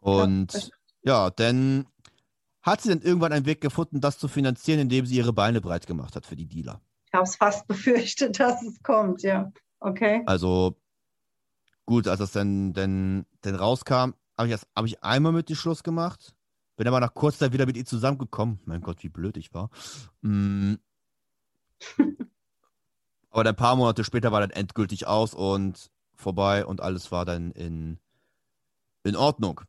[0.00, 0.70] Und das-
[1.02, 1.86] ja, dann
[2.62, 5.86] hat sie dann irgendwann einen Weg gefunden, das zu finanzieren, indem sie ihre Beine breit
[5.86, 6.80] gemacht hat für die Dealer.
[7.08, 9.52] Ich habe es fast befürchtet, dass es kommt, ja.
[9.80, 10.22] Okay.
[10.24, 10.76] Also
[11.84, 15.82] gut, als das dann, dann, dann rauskam, habe ich, hab ich einmal mit ihr Schluss
[15.82, 16.34] gemacht.
[16.76, 18.60] Bin aber nach kurzer Zeit wieder mit ihr zusammengekommen.
[18.64, 19.70] Mein Gott, wie blöd ich war.
[20.22, 20.74] Mm.
[23.30, 27.24] aber dann ein paar Monate später war dann endgültig aus und vorbei und alles war
[27.24, 27.98] dann in,
[29.04, 29.60] in Ordnung.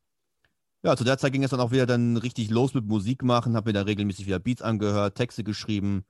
[0.83, 3.55] Ja, zu der Zeit ging es dann auch wieder dann richtig los mit Musik machen,
[3.55, 6.03] habe mir dann regelmäßig wieder Beats angehört, Texte geschrieben.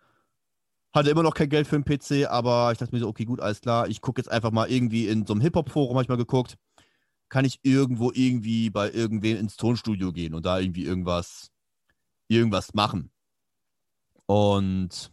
[0.94, 3.40] Hatte immer noch kein Geld für einen PC, aber ich dachte mir so, okay, gut,
[3.40, 3.88] alles klar.
[3.88, 6.58] Ich gucke jetzt einfach mal irgendwie in so einem Hip-Hop-Forum, habe ich mal geguckt.
[7.34, 11.50] Kann ich irgendwo irgendwie bei irgendwem ins Tonstudio gehen und da irgendwie irgendwas,
[12.28, 13.10] irgendwas machen?
[14.28, 15.12] Und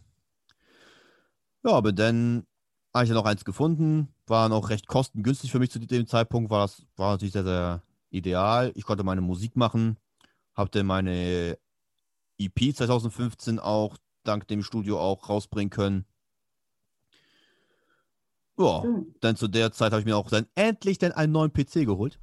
[1.63, 2.45] ja, aber dann
[2.93, 4.13] habe ich dann noch eins gefunden.
[4.27, 6.51] War noch recht kostengünstig für mich zu dem Zeitpunkt.
[6.51, 7.81] War das war natürlich sehr, sehr
[8.11, 8.71] ideal.
[8.75, 9.97] Ich konnte meine Musik machen.
[10.53, 11.57] Habe dann meine
[12.37, 16.05] EP 2015 auch dank dem Studio auch rausbringen können.
[18.63, 19.15] Ja, Schön.
[19.21, 22.19] dann zu der Zeit habe ich mir auch dann endlich dann einen neuen PC geholt.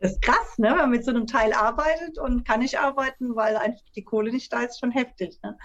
[0.00, 0.70] Das ist krass, ne?
[0.70, 4.32] wenn man mit so einem Teil arbeitet und kann nicht arbeiten, weil einfach die Kohle
[4.32, 5.38] nicht da ist, schon heftig.
[5.42, 5.58] Ne?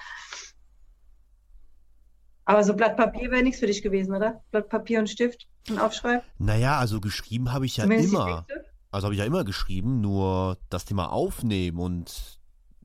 [2.43, 4.43] Aber so Blatt Papier wäre nichts für dich gewesen, oder?
[4.51, 6.21] Blatt Papier und Stift und Aufschreiben?
[6.37, 8.45] Naja, also geschrieben habe ich ja Zumindest immer.
[8.91, 12.39] Also habe ich ja immer geschrieben, nur das Thema aufnehmen und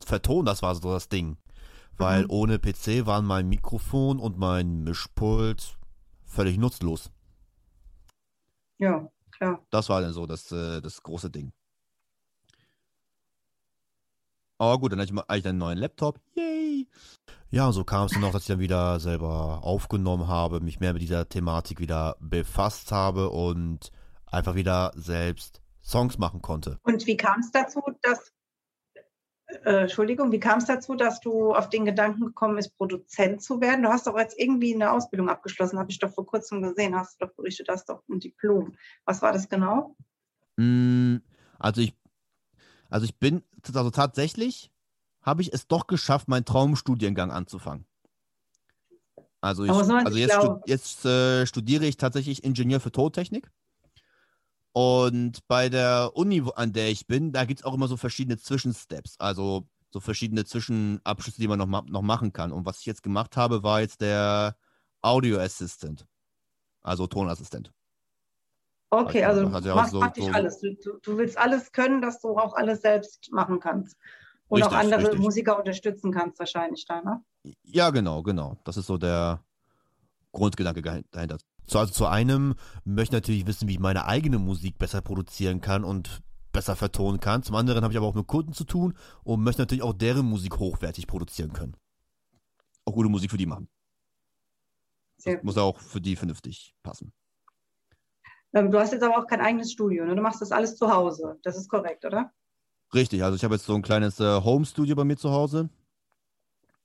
[0.04, 1.36] vertonen, das war so das Ding.
[2.00, 2.30] Weil Mhm.
[2.30, 5.76] ohne PC waren mein Mikrofon und mein Mischpult
[6.24, 7.10] völlig nutzlos.
[8.78, 9.60] Ja, klar.
[9.70, 11.52] Das war dann so das, äh, das große Ding.
[14.58, 16.20] Aber gut, dann hatte ich, mal- hatte ich dann einen neuen Laptop.
[16.34, 16.86] Yay!
[17.50, 20.80] Ja, und so kam es dann auch, dass ich dann wieder selber aufgenommen habe, mich
[20.80, 23.90] mehr mit dieser Thematik wieder befasst habe und
[24.26, 26.78] einfach wieder selbst Songs machen konnte.
[26.82, 28.32] Und wie kam es dazu, dass,
[29.64, 33.60] äh, Entschuldigung, wie kam es dazu, dass du auf den Gedanken gekommen bist, Produzent zu
[33.60, 33.82] werden?
[33.82, 37.20] Du hast doch jetzt irgendwie eine Ausbildung abgeschlossen, habe ich doch vor kurzem gesehen, hast
[37.20, 38.76] du doch berichtet, hast doch ein Diplom.
[39.04, 39.96] Was war das genau?
[40.56, 41.16] Mm,
[41.58, 41.94] Also ich,
[42.88, 43.42] also ich bin,
[43.74, 44.72] also tatsächlich
[45.22, 47.86] habe ich es doch geschafft, meinen Traumstudiengang anzufangen.
[49.42, 53.50] Also, ich, also jetzt, stu jetzt äh, studiere ich tatsächlich Ingenieur für Tontechnik.
[54.72, 58.38] Und bei der Uni, an der ich bin, da gibt es auch immer so verschiedene
[58.38, 62.52] Zwischensteps, also so verschiedene Zwischenabschlüsse, die man noch, ma noch machen kann.
[62.52, 64.56] Und was ich jetzt gemacht habe, war jetzt der
[65.02, 66.06] Audio Assistant,
[66.82, 67.72] also Tonassistent.
[68.90, 70.60] Okay, Also, also du auch machst so- praktisch so- alles.
[70.60, 73.96] Du, du, willst alles können, dass du auch alles selbst machen kannst.
[74.48, 75.20] Und auch Richtig, andere richtig.
[75.20, 77.22] Musiker unterstützen kannst wahrscheinlich da, ne?
[77.62, 78.56] Ja, genau, genau.
[78.64, 79.44] Das ist so der
[80.32, 81.38] Grundgedanke dahinter.
[81.70, 85.60] So, also zu einem möchte ich natürlich wissen, wie ich meine eigene Musik besser produzieren
[85.60, 86.20] kann und
[86.52, 87.44] besser vertonen kann.
[87.44, 90.26] Zum anderen habe ich aber auch mit Kunden zu tun und möchte natürlich auch deren
[90.26, 91.76] Musik hochwertig produzieren können.
[92.84, 93.68] Auch gute Musik für die machen.
[95.18, 97.12] Sehr Das muss auch für die vernünftig passen.
[98.52, 100.16] Ähm, Du hast jetzt aber auch kein eigenes Studio, ne?
[100.16, 101.38] Du machst das alles zu Hause.
[101.44, 102.32] Das ist korrekt, oder?
[102.92, 105.70] Richtig, also ich habe jetzt so ein kleines äh, Home-Studio bei mir zu Hause.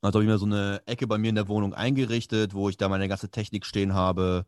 [0.04, 2.78] Also habe ich mir so eine Ecke bei mir in der Wohnung eingerichtet, wo ich
[2.78, 4.46] da meine ganze Technik stehen habe,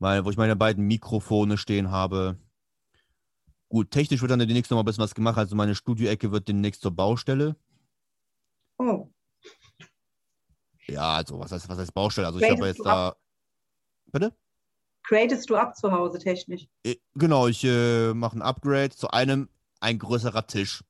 [0.00, 2.36] weil, wo ich meine beiden Mikrofone stehen habe.
[3.68, 5.38] Gut, technisch wird dann demnächst noch mal ein bisschen was gemacht.
[5.38, 7.54] Also meine Studioecke wird demnächst zur Baustelle.
[8.78, 9.08] Oh,
[10.88, 12.26] Ja, also was heißt, was heißt Baustelle?
[12.26, 13.14] Also ich habe jetzt da.
[14.10, 14.34] Bitte?
[15.02, 16.66] gradest du ab zu Hause technisch?
[16.84, 19.48] Äh, Genau, ich äh, mache ein Upgrade zu einem
[19.80, 20.84] ein größerer Tisch.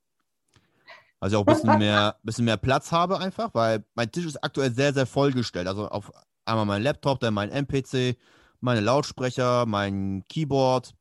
[1.20, 4.42] Also ich auch ein bisschen mehr, bisschen mehr Platz habe einfach, weil mein Tisch ist
[4.42, 5.68] aktuell sehr, sehr vollgestellt.
[5.68, 6.12] Also auf
[6.44, 8.16] einmal mein Laptop, dann mein MPC,
[8.60, 10.94] meine Lautsprecher, mein Keyboard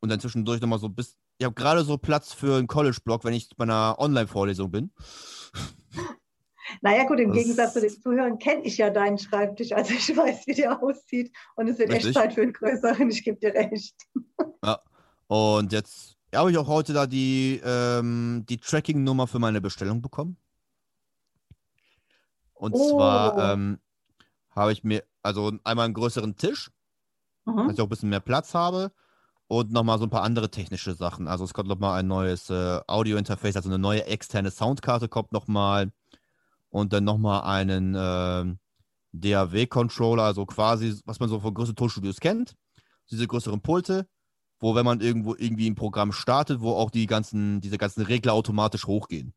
[0.00, 1.16] und dann zwischendurch nochmal so bis.
[1.38, 4.90] Ich habe gerade so Platz für einen College-Blog, wenn ich bei einer Online-Vorlesung bin.
[6.80, 10.08] Naja, gut, im Das- Gegensatz zu den Zuhörern kenne ich ja deinen Schreibtisch, also ich
[10.16, 11.30] weiß, wie der aussieht.
[11.54, 12.14] Und es wird echt Richtig.
[12.14, 13.94] Zeit für einen größeren, ich gebe dir recht.
[15.26, 20.38] Und jetzt habe ich auch heute da die, ähm, die Tracking-Nummer für meine Bestellung bekommen.
[22.54, 22.90] Und Oh.
[22.96, 23.78] zwar ähm,
[24.50, 26.70] habe ich mir also einmal einen größeren Tisch,
[27.44, 27.66] Mhm.
[27.66, 28.92] dass ich auch ein bisschen mehr Platz habe
[29.48, 31.28] und nochmal so ein paar andere technische Sachen.
[31.28, 35.92] Also es kommt nochmal ein neues äh, Audio-Interface, also eine neue externe Soundkarte kommt nochmal
[36.70, 38.58] und dann nochmal einen ähm,
[39.12, 42.54] DAW-Controller, also quasi, was man so von größeren Tonstudios kennt.
[43.10, 44.08] Diese größeren Pulte,
[44.60, 48.32] wo wenn man irgendwo irgendwie ein Programm startet, wo auch die ganzen, diese ganzen Regler
[48.32, 49.34] automatisch hochgehen.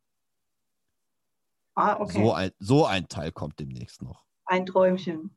[1.73, 2.23] Ah, okay.
[2.23, 4.23] So, ein, so ein Teil kommt demnächst noch.
[4.45, 5.35] Ein Träumchen.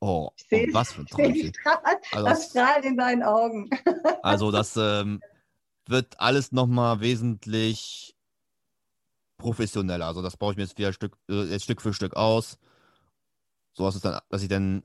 [0.00, 1.52] Oh, Ich oh was für ein Träumchen.
[2.12, 3.68] Also das Strahlen in deinen Augen.
[4.22, 5.20] also das ähm,
[5.86, 8.14] wird alles nochmal wesentlich
[9.38, 10.06] professioneller.
[10.06, 12.58] Also das baue ich mir jetzt wieder Stück, äh, jetzt Stück für Stück aus.
[13.72, 14.82] So dass es dann, dass ich dann,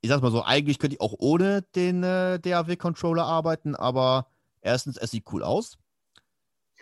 [0.00, 4.26] ich sag mal so, eigentlich könnte ich auch ohne den äh, DAW-Controller arbeiten, aber
[4.60, 5.78] erstens, es sieht cool aus.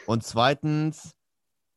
[0.07, 1.15] Und zweitens,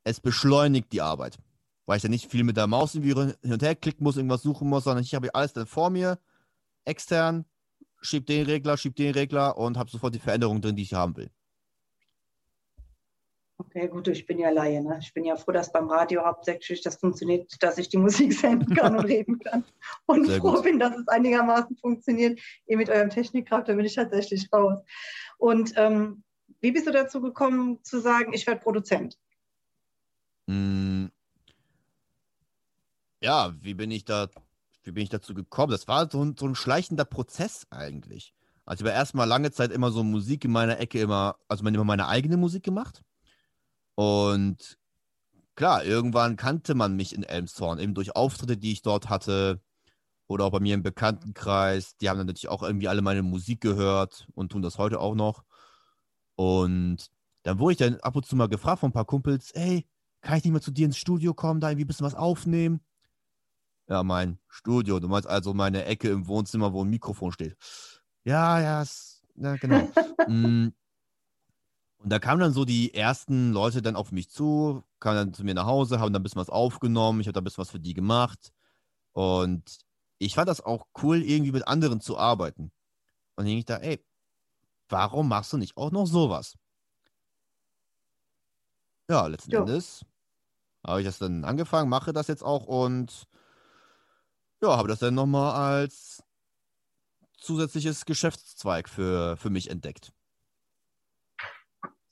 [0.03, 1.37] es beschleunigt die Arbeit.
[1.85, 4.43] Weil ich dann nicht viel mit der Maus irgendwie hin und her klicken muss, irgendwas
[4.43, 6.19] suchen muss, sondern ich habe alles dann vor mir,
[6.85, 7.45] extern,
[8.01, 11.15] schieb den Regler, schieb den Regler und habe sofort die Veränderung drin, die ich haben
[11.17, 11.29] will.
[13.57, 14.81] Okay, gut, ich bin ja Laie.
[14.81, 14.97] Ne?
[15.01, 18.75] Ich bin ja froh, dass beim Radio hauptsächlich das funktioniert, dass ich die Musik senden
[18.75, 19.63] kann und reden kann.
[20.07, 20.63] Und Sehr froh gut.
[20.63, 22.39] bin, dass es einigermaßen funktioniert.
[22.65, 24.79] Ihr mit eurem Technikkraft, da bin ich tatsächlich raus.
[25.37, 26.23] Und ähm,
[26.59, 29.17] wie bist du dazu gekommen, zu sagen, ich werde Produzent?
[30.47, 31.05] Mm.
[33.21, 34.29] Ja, wie bin ich da,
[34.83, 35.71] wie bin ich dazu gekommen?
[35.71, 38.33] Das war so ein, so ein schleichender Prozess eigentlich.
[38.65, 41.83] Also ich habe erstmal lange Zeit immer so Musik in meiner Ecke immer, also immer
[41.83, 43.03] meine eigene Musik gemacht.
[43.95, 44.77] Und
[45.55, 49.61] klar, irgendwann kannte man mich in Elmshorn, eben durch Auftritte, die ich dort hatte.
[50.27, 51.97] Oder auch bei mir im Bekanntenkreis.
[51.97, 55.15] Die haben dann natürlich auch irgendwie alle meine Musik gehört und tun das heute auch
[55.15, 55.43] noch.
[56.35, 57.11] Und
[57.43, 59.87] dann wurde ich dann ab und zu mal gefragt von ein paar Kumpels, ey,
[60.21, 62.81] kann ich nicht mal zu dir ins Studio kommen, da irgendwie ein bisschen was aufnehmen?
[63.91, 65.01] Ja, mein Studio.
[65.01, 67.57] Du meinst also meine Ecke im Wohnzimmer, wo ein Mikrofon steht.
[68.23, 69.85] Ja, ja, ist, ja genau.
[70.27, 70.69] Mm.
[71.97, 75.43] Und da kamen dann so die ersten Leute dann auf mich zu, kamen dann zu
[75.43, 77.69] mir nach Hause, haben dann ein bisschen was aufgenommen, ich habe da ein bisschen was
[77.69, 78.53] für die gemacht.
[79.11, 79.79] Und
[80.19, 82.65] ich fand das auch cool, irgendwie mit anderen zu arbeiten.
[82.65, 82.71] Und
[83.35, 84.01] dann hing ich da, ey,
[84.87, 86.57] warum machst du nicht auch noch sowas?
[89.09, 89.59] Ja, letzten Ja.
[89.59, 90.05] Endes
[90.87, 93.27] habe ich das dann angefangen, mache das jetzt auch und
[94.61, 96.23] ja, habe das dann nochmal als
[97.37, 100.13] zusätzliches Geschäftszweig für, für mich entdeckt.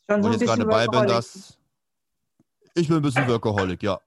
[0.10, 1.10] Schon so ich ein jetzt gerade dabei bin, Workaholic.
[1.10, 1.58] das.
[2.74, 4.02] Ich bin ein bisschen Workaholic, ja.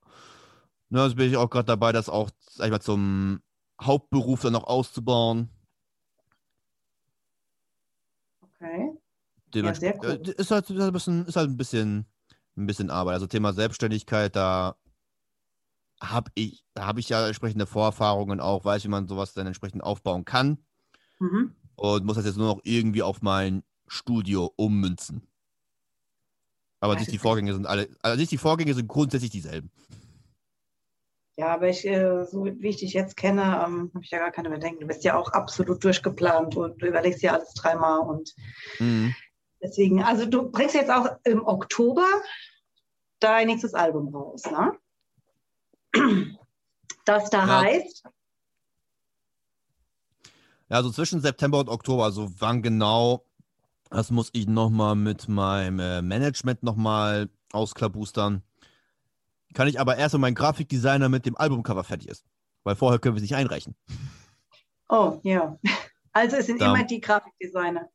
[0.88, 3.40] Na, jetzt bin ich auch gerade dabei, das auch, sag ich mal, zum
[3.80, 5.48] Hauptberuf dann noch auszubauen.
[8.42, 8.98] Okay.
[9.54, 10.20] Dements- sehr cool.
[10.24, 12.06] äh, ist, halt, ist, halt ein bisschen, ist halt ein bisschen,
[12.56, 13.14] ein bisschen Arbeit.
[13.14, 14.76] Also Thema Selbstständigkeit, da
[16.02, 19.82] habe ich, da habe ich ja entsprechende Vorerfahrungen auch, weiß, wie man sowas dann entsprechend
[19.82, 20.58] aufbauen kann
[21.20, 21.54] Mhm.
[21.76, 25.26] und muss das jetzt nur noch irgendwie auf mein Studio ummünzen.
[26.80, 29.70] Aber sich die Vorgänge sind alle, also die Vorgänge sind grundsätzlich dieselben.
[31.36, 34.32] Ja, aber ich, äh, so wie ich dich jetzt kenne, ähm, habe ich ja gar
[34.32, 34.80] keine Bedenken.
[34.80, 38.34] Du bist ja auch absolut durchgeplant und du überlegst ja alles dreimal und
[38.80, 39.14] Mhm.
[39.62, 42.06] deswegen, also du bringst jetzt auch im Oktober
[43.20, 44.72] dein nächstes Album raus, ne?
[47.04, 47.60] Das da Ja.
[47.62, 48.04] heißt,
[50.68, 53.26] Ja, also zwischen September und Oktober, also wann genau,
[53.90, 58.42] das muss ich nochmal mit meinem äh, Management nochmal ausklabustern.
[59.52, 62.24] Kann ich aber erst, wenn mein Grafikdesigner mit dem Albumcover fertig ist.
[62.64, 63.74] Weil vorher können wir es nicht einreichen.
[64.88, 65.58] oh ja,
[66.12, 67.90] also es sind Da- immer die Grafikdesigner.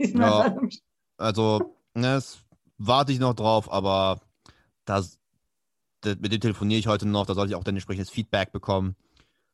[0.00, 0.56] Ja.
[1.18, 2.38] Also, ne, das
[2.78, 4.20] warte ich noch drauf, aber
[4.84, 5.17] das,
[6.04, 8.96] mit dem telefoniere ich heute noch, da sollte ich auch dann entsprechendes Feedback bekommen,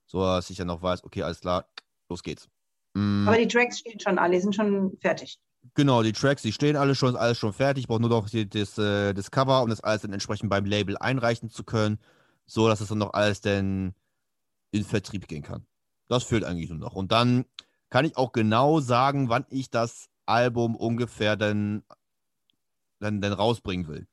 [0.06, 1.66] so dass ich dann noch weiß, okay, alles klar,
[2.08, 2.48] los geht's.
[2.94, 5.38] Mm, Aber die Tracks stehen schon alle, die sind schon fertig.
[5.74, 7.84] Genau, die Tracks, die stehen alle schon, ist alles schon fertig.
[7.84, 10.66] Ich brauche nur noch die, das, äh, das Cover, um das alles dann entsprechend beim
[10.66, 11.98] Label einreichen zu können,
[12.44, 13.94] so dass es dann noch alles dann
[14.72, 15.66] in Vertrieb gehen kann.
[16.08, 16.94] Das fehlt eigentlich nur noch.
[16.94, 17.46] Und dann
[17.88, 21.82] kann ich auch genau sagen, wann ich das Album ungefähr dann,
[23.00, 24.06] dann, dann rausbringen will.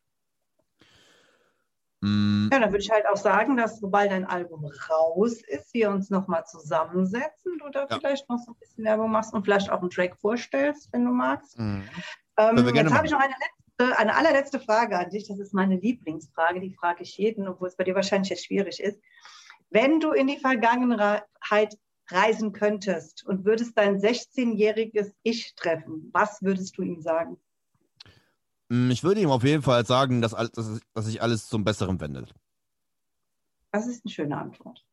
[2.01, 5.89] Mm, Ja, dann würde ich halt auch sagen, dass sobald dein Album raus ist, wir
[5.91, 7.97] uns nochmal zusammensetzen, du da Ja.
[7.99, 11.11] vielleicht noch so ein bisschen Werbung machst und vielleicht auch einen Track vorstellst, wenn du
[11.11, 11.57] magst.
[11.57, 11.81] mm.
[12.37, 15.27] Ähm, jetzt habe ich noch eine, letzte, eine allerletzte Frage an dich.
[15.27, 16.59] Das ist meine Lieblingsfrage.
[16.59, 18.99] Die frage ich jeden, obwohl es bei dir wahrscheinlich jetzt schwierig ist.
[19.69, 21.77] Wenn du in die Vergangenheit
[22.09, 27.37] reisen könntest und würdest dein 16-jähriges Ich treffen, was würdest du ihm sagen?
[28.71, 31.99] Mm, Ich würde ihm auf jeden Fall sagen, dass, dass, dass sich alles zum Besseren
[31.99, 32.33] wendet.
[33.71, 34.83] Das ist eine schöne Antwort.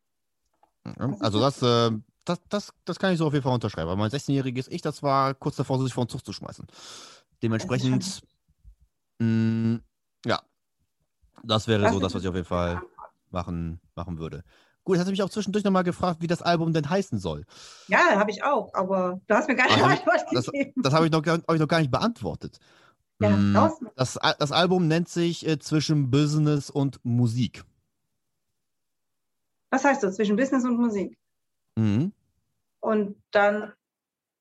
[0.85, 1.91] Ja, ist Also das, äh,
[2.25, 3.89] das, das, das kann ich so auf jeden Fall unterschreiben.
[3.89, 6.67] Weil mein 16-jähriges Ich, das war kurz davor, sich vor den Zug zu schmeißen.
[7.43, 8.23] Dementsprechend,
[9.19, 9.79] mh,
[10.27, 10.41] ja,
[11.45, 12.83] das wäre Das so das, was ich auf jeden Fall
[13.31, 14.43] machen, machen würde.
[14.85, 17.45] Gut, jetzt hast du mich auch zwischendurch nochmal gefragt, wie das Album denn heißen soll.
[17.89, 20.83] Ja, habe ich auch, aber du hast mir gar keine Also, Antwort das- gegeben.
[20.83, 22.59] Das habe ich, noch hab ich noch gar nicht beantwortet.
[23.21, 23.81] Ja, Mm, raus.
[23.97, 27.65] das, das Album nennt sich äh, Zwischen Business und Musik.
[29.71, 31.19] Was heißt das zwischen Business und Musik?
[31.77, 32.13] Mhm.
[32.81, 33.73] Und dann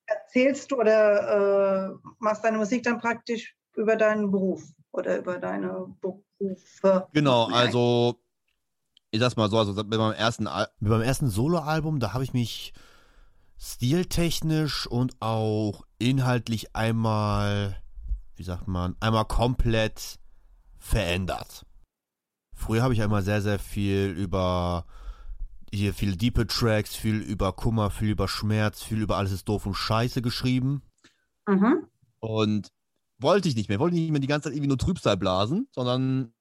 [0.05, 5.93] erzählst du oder äh, machst deine Musik dann praktisch über deinen Beruf oder über deine
[6.01, 7.07] Berufe.
[7.13, 8.19] Genau, also
[9.11, 12.33] ich sag's mal so, also meinem ersten Al Mit meinem ersten Soloalbum, da habe ich
[12.33, 12.73] mich
[13.59, 17.77] stiltechnisch und auch inhaltlich einmal,
[18.37, 20.19] wie sagt man, einmal komplett
[20.79, 21.65] verändert.
[22.53, 24.85] Früher habe ich einmal sehr, sehr viel über
[25.73, 29.65] hier viele diepe Tracks, viel über Kummer, viel über Schmerz, viel über alles ist doof
[29.65, 30.81] und scheiße geschrieben.
[31.45, 31.87] Mhm.
[32.19, 32.71] Und
[33.19, 33.79] wollte ich nicht mehr.
[33.79, 36.33] Wollte nicht mehr die ganze Zeit irgendwie nur Trübsal blasen, sondern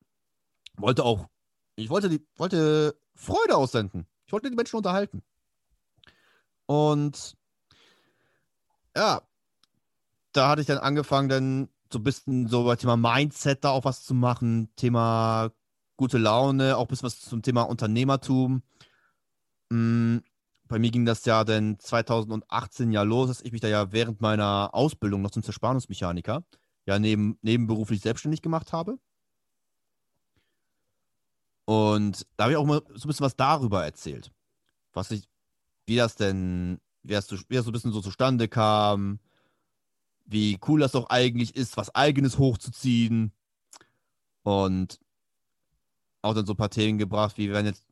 [0.76, 1.26] wollte auch,
[1.74, 4.06] ich wollte, die, wollte Freude aussenden.
[4.26, 5.22] Ich wollte die Menschen unterhalten.
[6.66, 7.36] Und
[8.96, 9.22] ja,
[10.32, 13.84] da hatte ich dann angefangen, dann so ein bisschen so bei Thema Mindset da auch
[13.84, 15.50] was zu machen, Thema
[15.96, 18.62] gute Laune, auch ein bisschen was zum Thema Unternehmertum.
[19.70, 20.18] Mm,
[20.68, 24.20] Bei mir ging das ja dann 2018 ja los, dass ich mich da ja während
[24.20, 26.44] meiner Ausbildung noch zum Zerspannungsmechaniker
[26.86, 28.98] ja neben, nebenberuflich selbstständig gemacht habe.
[31.64, 34.30] Und da habe ich auch mal so ein bisschen was darüber erzählt.
[34.92, 35.28] Was ich,
[35.86, 39.20] wie das denn, wie das, so- wie das so ein bisschen so zustande kam,
[40.26, 43.32] wie cool das doch eigentlich ist, was Eigenes hochzuziehen.
[44.42, 45.00] Und
[46.22, 47.84] auch dann so ein paar Themen gebracht, wie wenn jetzt,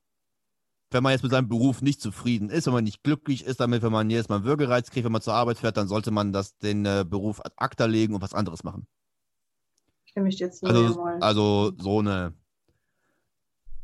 [0.91, 3.83] wenn man jetzt mit seinem Beruf nicht zufrieden ist, wenn man nicht glücklich ist damit,
[3.83, 6.33] wenn man jedes Mal einen Würgereiz kriegt, wenn man zur Arbeit fährt, dann sollte man
[6.33, 8.87] das den äh, Beruf ad acta legen und was anderes machen.
[10.05, 10.67] Ich dir zu.
[10.67, 11.19] Also, jawohl.
[11.21, 12.35] also so eine,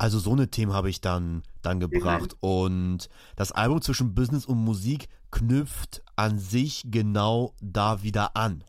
[0.01, 2.35] Also so eine Themen habe ich dann, dann gebracht.
[2.41, 8.65] Und das Album zwischen Business und Musik knüpft an sich genau da wieder an.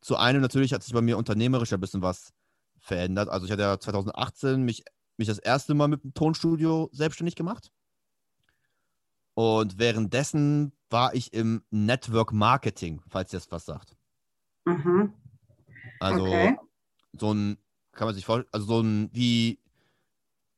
[0.00, 2.32] Zu einem natürlich hat sich bei mir unternehmerisch ein bisschen was
[2.78, 3.28] verändert.
[3.28, 4.84] Also ich hatte ja 2018 mich,
[5.16, 7.72] mich das erste Mal mit dem Tonstudio selbstständig gemacht.
[9.34, 13.96] Und währenddessen war ich im Network Marketing, falls ihr das was sagt.
[14.64, 15.12] Mhm.
[15.98, 16.56] Also Okay.
[17.18, 17.58] so ein
[17.90, 19.58] kann man sich vorstellen, also so ein, wie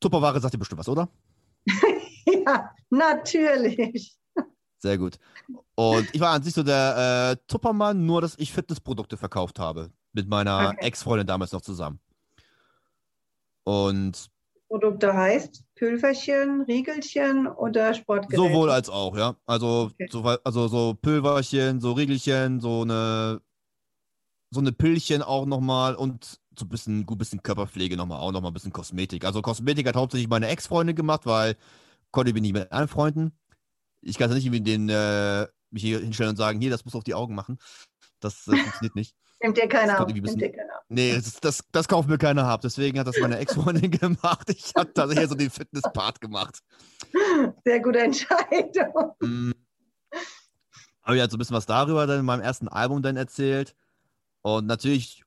[0.01, 1.09] Tupperware sagt dir bestimmt was, oder?
[2.47, 4.17] ja, natürlich.
[4.79, 5.19] Sehr gut.
[5.75, 9.91] Und ich war an sich so der äh, Tuppermann, nur dass ich Fitnessprodukte verkauft habe.
[10.13, 10.87] Mit meiner Okay.
[10.87, 12.01] Ex-Freundin damals noch zusammen.
[13.65, 14.31] Und
[14.69, 18.43] Produkte heißt Pülverchen, Riegelchen oder Sportgeräte?
[18.43, 19.37] sowohl als auch, ja.
[19.47, 20.09] Also, Okay.
[20.11, 23.41] so, also so Pülverchen, so Riegelchen, so eine,
[24.51, 28.51] so eine Pillchen auch nochmal und so ein bisschen, gut bisschen Körperpflege nochmal, auch nochmal
[28.51, 29.25] ein bisschen Kosmetik.
[29.25, 31.57] Also Kosmetik hat hauptsächlich meine Ex-Freundin gemacht, weil
[32.11, 33.33] konnte ich mich nicht mit anfreunden.
[34.03, 36.95] Ich kann es nicht irgendwie den, äh, mich hier hinstellen und sagen, hier, das muss
[36.95, 37.59] auf die Augen machen.
[38.21, 39.15] Das äh, funktioniert nicht.
[39.43, 40.13] Nimmt dir keiner ab.
[40.13, 40.85] Nimmt dir keiner ab.
[40.89, 42.61] Nee, das, das, das kauft mir keiner ab.
[42.63, 44.51] Deswegen hat das meine Ex-Freundin gemacht.
[44.51, 46.59] Ich habe da hier so den Fitness-Part gemacht.
[47.65, 49.15] Sehr gute Entscheidung.
[49.21, 49.53] Mm.
[51.03, 53.75] Habe ich halt so ein bisschen was darüber dann in meinem ersten Album dann erzählt.
[54.43, 55.25] Und natürlich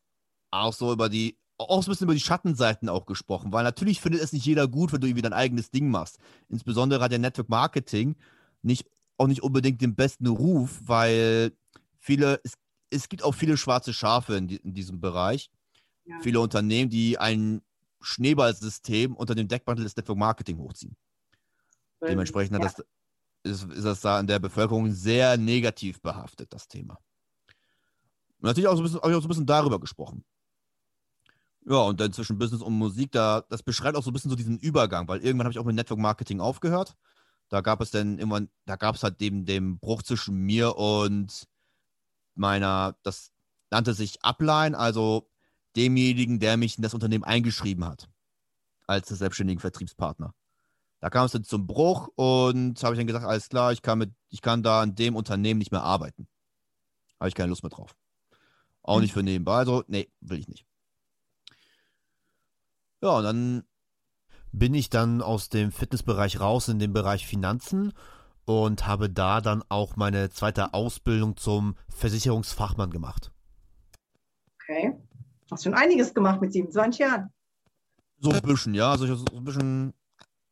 [0.53, 4.01] auch so über die, auch so ein bisschen über die Schattenseiten auch gesprochen, weil natürlich
[4.01, 6.19] findet es nicht jeder gut, wenn du irgendwie dein eigenes Ding machst.
[6.49, 8.15] Insbesondere hat ja Network Marketing
[8.61, 8.87] nicht,
[9.17, 11.53] auch nicht unbedingt den besten Ruf, weil
[11.99, 12.53] viele, es,
[12.89, 15.49] es gibt auch viele schwarze Schafe in, die, in diesem Bereich.
[16.05, 16.19] Ja.
[16.21, 17.61] Viele Unternehmen, die ein
[18.01, 20.95] Schneeballsystem unter dem Deckmantel des Network Marketing hochziehen.
[22.01, 22.83] Dementsprechend hat Ja.
[23.43, 26.97] das, ist, ist das da in der Bevölkerung sehr negativ behaftet, das Thema.
[28.39, 30.25] Und natürlich auch so ein bisschen, auch so ein bisschen darüber gesprochen.
[31.65, 34.35] Ja, und dann zwischen Business und Musik, da, das beschreibt auch so ein bisschen so
[34.35, 36.95] diesen Übergang, weil irgendwann habe ich auch mit Network Marketing aufgehört.
[37.49, 41.47] Da gab es dann immer, da gab es halt den, den Bruch zwischen mir und
[42.35, 43.31] meiner, das
[43.69, 45.29] nannte sich Upline, also
[45.75, 48.09] demjenigen, der mich in das Unternehmen eingeschrieben hat,
[48.87, 50.33] als selbstständigen Vertriebspartner.
[50.99, 53.99] Da kam es dann zum Bruch und habe ich dann gesagt, alles klar, ich kann,
[53.99, 56.27] mit, ich kann da in dem Unternehmen nicht mehr arbeiten.
[57.19, 57.95] Habe ich keine Lust mehr drauf.
[58.81, 60.65] Auch nicht für nebenbei, also nee, will ich nicht.
[63.03, 63.63] Ja, und dann,
[64.53, 67.91] bin ich dann aus dem Fitnessbereich raus in den Bereich Finanzen
[68.45, 73.31] und habe da dann auch meine zweite Ausbildung zum Versicherungsfachmann gemacht.
[74.55, 74.95] Okay.
[75.51, 77.33] Hast schon einiges gemacht mit 27 Jahren.
[78.19, 79.93] so ein bisschen, ja, also ich, so ein bisschen,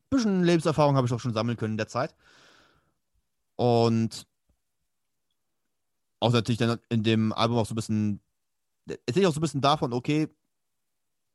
[0.10, 2.16] bisschen Lebenserfahrung habe ich auch schon sammeln können in der Zeit.
[3.56, 4.28] Und
[6.20, 8.20] auch natürlich dann in dem Album auch so ein bisschen,
[8.88, 10.28] erzähle ich auch so ein bisschen davon, okay,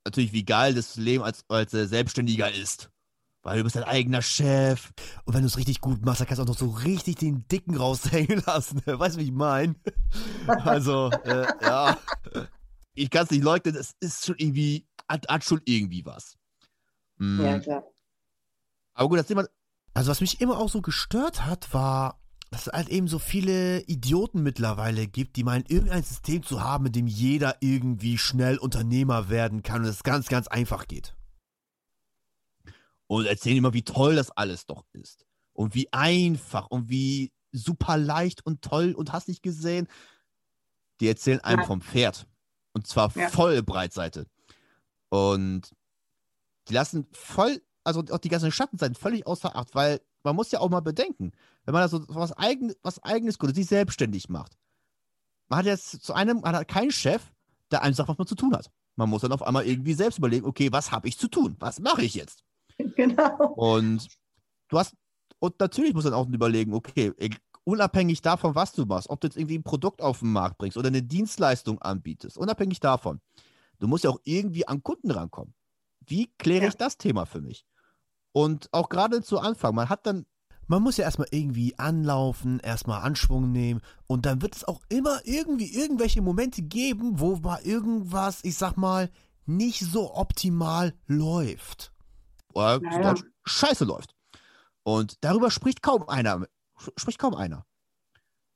[0.06, 2.90] natürlich, wie geil das Leben als, als äh, Selbstständiger ist.
[3.42, 4.90] Weil du bist dein eigener Chef.
[5.24, 7.46] Und wenn du es richtig gut machst, dann kannst du auch noch so richtig den
[7.48, 8.82] Dicken raushängen lassen.
[8.84, 9.76] Weißt du, wie ich meine?
[10.46, 11.96] Also, äh, ja.
[12.94, 16.36] Ich kann es nicht leugnen, es ist schon irgendwie, hat, hat schon irgendwie was.
[17.18, 17.84] Mm, Ja, klar.
[18.94, 19.46] Aber gut, das Thema,
[19.94, 22.18] Also, was mich immer auch so gestört hat, war,
[22.50, 26.84] dass es halt eben so viele Idioten mittlerweile gibt, die meinen, irgendein System zu haben,
[26.84, 31.14] mit dem jeder irgendwie schnell Unternehmer werden kann und es ganz, ganz einfach geht.
[33.08, 35.26] und erzählen immer, wie toll das alles doch ist.
[35.52, 39.86] Und wie einfach und wie super leicht und toll und hast nicht gesehen.
[41.00, 41.66] Die erzählen einem Ja.
[41.66, 42.26] vom Pferd.
[42.72, 43.28] Und zwar Ja.
[43.28, 44.26] voll Breitseite.
[45.08, 45.70] Und
[46.68, 50.58] die lassen voll, also auch die ganzen Schattenseiten völlig außer Acht, weil man muss ja
[50.58, 51.30] auch mal bedenken,
[51.66, 54.56] wenn man da so was, eigen, was eigenes gründet, sich selbstständig macht.
[55.48, 57.22] Man hat jetzt zu einem, man hat keinen Chef,
[57.70, 58.70] der einem sagt, was man zu tun hat.
[58.96, 61.56] Man muss dann auf einmal irgendwie selbst überlegen, okay, was habe ich zu tun?
[61.58, 62.42] Was mache ich jetzt?
[62.96, 63.52] Genau.
[63.54, 64.06] Und
[64.68, 64.94] du hast,
[65.38, 67.12] und natürlich muss man auch überlegen, okay,
[67.64, 70.76] unabhängig davon, was du machst, ob du jetzt irgendwie ein Produkt auf den Markt bringst
[70.76, 73.20] oder eine Dienstleistung anbietest, unabhängig davon,
[73.78, 75.54] du musst ja auch irgendwie an Kunden rankommen.
[76.06, 76.68] Wie kläre Ja.
[76.68, 77.64] ich das Thema für mich?
[78.32, 80.26] Und auch gerade zu Anfang, man hat dann,
[80.68, 85.20] Man muss ja erstmal irgendwie anlaufen, erstmal Anschwung nehmen und dann wird es auch immer
[85.24, 89.10] irgendwie irgendwelche Momente geben, wo mal irgendwas, ich sag mal,
[89.46, 91.92] nicht so optimal läuft.
[92.54, 93.12] äh, Ja, zu ja.
[93.12, 94.14] Deutsch, scheiße läuft.
[94.82, 96.46] Und darüber spricht kaum einer.
[96.96, 97.64] Spricht kaum einer.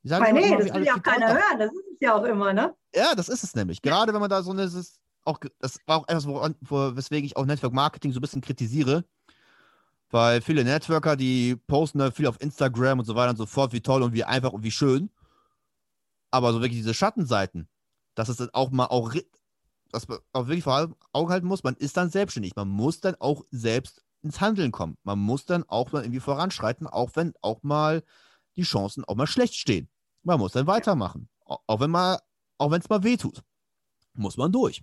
[0.02, 1.58] Die sagen nee, immer, das will ja auch keiner hören.
[1.58, 2.74] Das ist es ja auch immer, ne?
[2.94, 3.82] Ja, das ist es nämlich.
[3.82, 7.36] Gerade wenn man da so eine, das ist auch, das war auch etwas, weswegen ich
[7.36, 9.04] auch Network Marketing so ein bisschen kritisiere.
[10.10, 13.72] Weil viele Networker, die posten da viel auf Instagram und so weiter und so fort,
[13.72, 15.10] wie toll und wie einfach und wie schön.
[16.30, 17.68] Aber so wirklich diese Schattenseiten,
[18.14, 19.14] dass es dann auch mal auch,
[19.90, 22.54] dass man auch wirklich vor allem Augen halten muss, man ist dann selbstständig.
[22.56, 24.96] Man muss dann auch selbst ins Handeln kommen.
[25.02, 28.02] Man muss dann auch mal irgendwie voranschreiten, auch wenn auch mal
[28.56, 29.88] die Chancen auch mal schlecht stehen.
[30.22, 31.28] Man muss dann weitermachen.
[31.44, 32.20] Au- Auch wenn mal,
[32.58, 33.42] auch wenn es mal wehtut.
[34.14, 34.82] Muss man durch.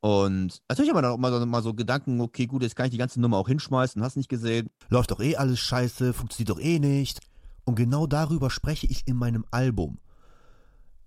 [0.00, 2.86] Und natürlich haben wir dann auch mal, so- mal so Gedanken, okay, gut, jetzt kann
[2.86, 4.70] ich die ganze Nummer auch hinschmeißen, hast nicht gesehen.
[4.88, 7.20] Läuft doch eh alles scheiße, funktioniert doch eh nicht.
[7.64, 9.98] Und genau darüber spreche ich in meinem Album.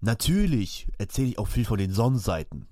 [0.01, 2.67] Natürlich erzähle ich auch viel von den Sonnenseiten.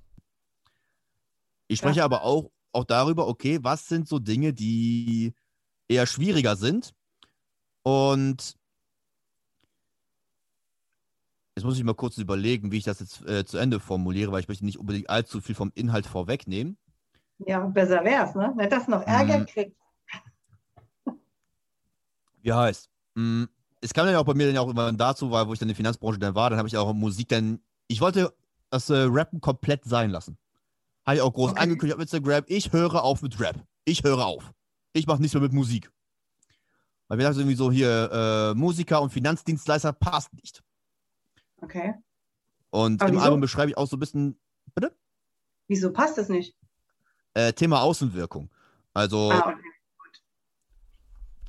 [1.67, 2.05] Ich spreche ja.
[2.05, 5.33] aber auch, auch darüber, okay, was sind so Dinge, die
[5.87, 6.93] eher schwieriger sind.
[7.83, 8.55] Und
[11.59, 14.39] jetzt muss ich mal kurz überlegen, wie ich das jetzt äh, zu Ende formuliere, weil
[14.39, 16.77] ich möchte nicht unbedingt allzu viel vom Inhalt vorwegnehmen.
[17.39, 18.53] Ja, besser wär's, ne?
[18.55, 19.45] Nicht, dass noch Ärger mm.
[19.45, 19.77] kriegt.
[22.41, 22.89] Wie heißt?
[23.15, 23.43] Mm,
[23.81, 25.73] es kam dann auch bei mir dann auch immer dazu, weil wo ich dann in
[25.73, 28.33] der Finanzbranche dann war, dann habe ich auch Musik dann, ich wollte
[28.69, 30.37] das äh, Rappen komplett sein lassen.
[31.05, 31.61] Habe ich auch groß okay.
[31.61, 33.55] angekündigt auf Instagram, ich höre auf mit Rap.
[33.83, 34.53] Ich höre auf.
[34.93, 35.91] Ich mache nichts mehr mit Musik.
[37.09, 40.61] Weil wir dachten irgendwie so hier, äh, Musiker und Finanzdienstleister passt nicht.
[41.61, 41.95] Okay.
[42.69, 43.25] Und Aber im wieso?
[43.25, 44.39] Album beschreibe ich auch so ein bisschen,
[44.75, 44.95] bitte?
[45.67, 46.55] Wieso passt das nicht?
[47.33, 48.49] Äh, Thema Außenwirkung.
[48.93, 49.55] Also, ah, okay.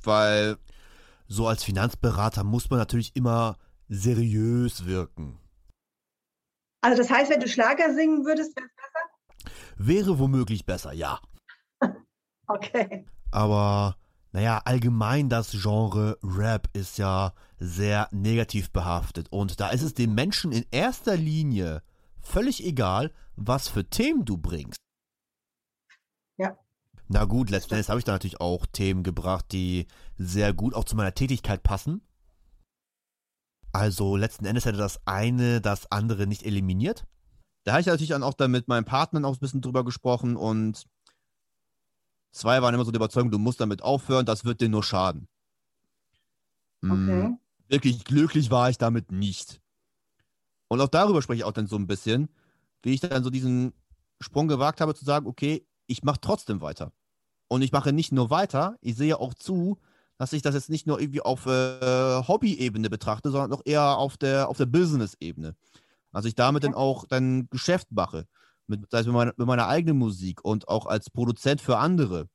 [0.03, 0.57] weil
[1.27, 3.57] so als Finanzberater muss man natürlich immer
[3.87, 5.39] seriös wirken.
[6.81, 9.53] Also das heißt, wenn du Schlager singen würdest, wäre es besser?
[9.77, 11.19] Wäre womöglich besser, ja.
[12.47, 13.05] okay.
[13.31, 13.95] Aber
[14.31, 20.13] naja, allgemein das Genre Rap ist ja sehr negativ behaftet und da ist es den
[20.13, 21.83] Menschen in erster Linie
[22.21, 24.79] völlig egal, was für Themen du bringst.
[26.37, 26.57] Ja.
[27.07, 30.85] Na gut, letzten Endes habe ich da natürlich auch Themen gebracht, die sehr gut auch
[30.85, 32.01] zu meiner Tätigkeit passen.
[33.73, 37.05] Also letzten Endes hätte das eine das andere nicht eliminiert.
[37.63, 40.35] Da habe ich natürlich dann auch dann mit meinem Partner auch ein bisschen drüber gesprochen
[40.35, 40.87] und
[42.31, 45.27] zwei waren immer so die Überzeugung, du musst damit aufhören, das wird dir nur schaden.
[46.81, 47.37] Hm, okay.
[47.67, 49.61] wirklich glücklich war ich damit nicht.
[50.67, 52.29] Und auch darüber spreche ich auch dann so ein bisschen,
[52.81, 53.73] wie ich dann so diesen
[54.19, 56.91] Sprung gewagt habe, zu sagen, okay, ich mache trotzdem weiter.
[57.47, 59.77] Und ich mache nicht nur weiter, ich sehe auch zu,
[60.17, 64.17] dass ich das jetzt nicht nur irgendwie auf äh, Hobby-Ebene betrachte, sondern auch eher auf
[64.17, 65.55] der, auf der Business-Ebene.
[66.11, 68.27] Also ich damit dann auch dann Geschäft mache.
[68.71, 72.27] Mit, das heißt, mit, meiner, mit meiner eigenen Musik und auch als Produzent für andere.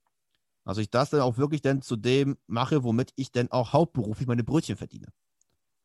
[0.65, 4.27] Also ich das dann auch wirklich dann zu dem mache, womit ich dann auch hauptberuflich
[4.27, 5.07] meine Brötchen verdiene.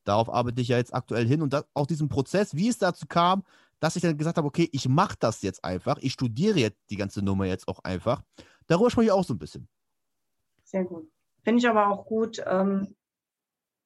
[0.03, 3.05] Darauf arbeite ich ja jetzt aktuell hin und das, auch diesen Prozess, wie es dazu
[3.07, 3.43] kam,
[3.79, 6.97] dass ich dann gesagt habe, okay, ich mache das jetzt einfach, ich studiere jetzt die
[6.97, 8.23] ganze Nummer jetzt auch einfach
[8.71, 9.67] Darüber spreche ich auch so ein bisschen.
[10.63, 11.11] Sehr gut.
[11.43, 12.41] Finde ich aber auch gut.
[12.45, 12.95] Ähm,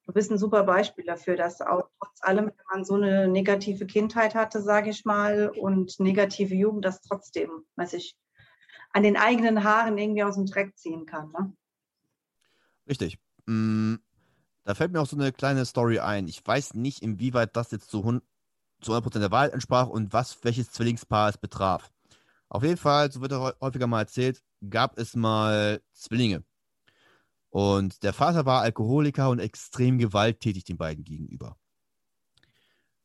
[0.05, 3.85] du bist ein super Beispiel dafür, dass auch trotz allem, wenn man so eine negative
[3.85, 8.15] Kindheit hatte, sage ich mal, und negative Jugend, das trotzdem, weiß ich,
[8.91, 11.31] an den eigenen Haaren irgendwie aus dem Dreck ziehen kann.
[11.31, 11.53] Ne?
[12.87, 13.17] Richtig.
[13.45, 13.95] Mm,
[14.63, 16.27] da fällt mir auch so eine kleine Story ein.
[16.27, 18.21] Ich weiß nicht, inwieweit das jetzt zu,
[18.81, 21.91] zu 100% der Wahrheit entsprach und was welches Zwillingspaar es betraf.
[22.47, 26.43] Auf jeden Fall, so wird häufiger mal erzählt, gab es mal Zwillinge.
[27.55, 31.55] Und der Vater war Alkoholiker und extrem gewalttätig den beiden gegenüber.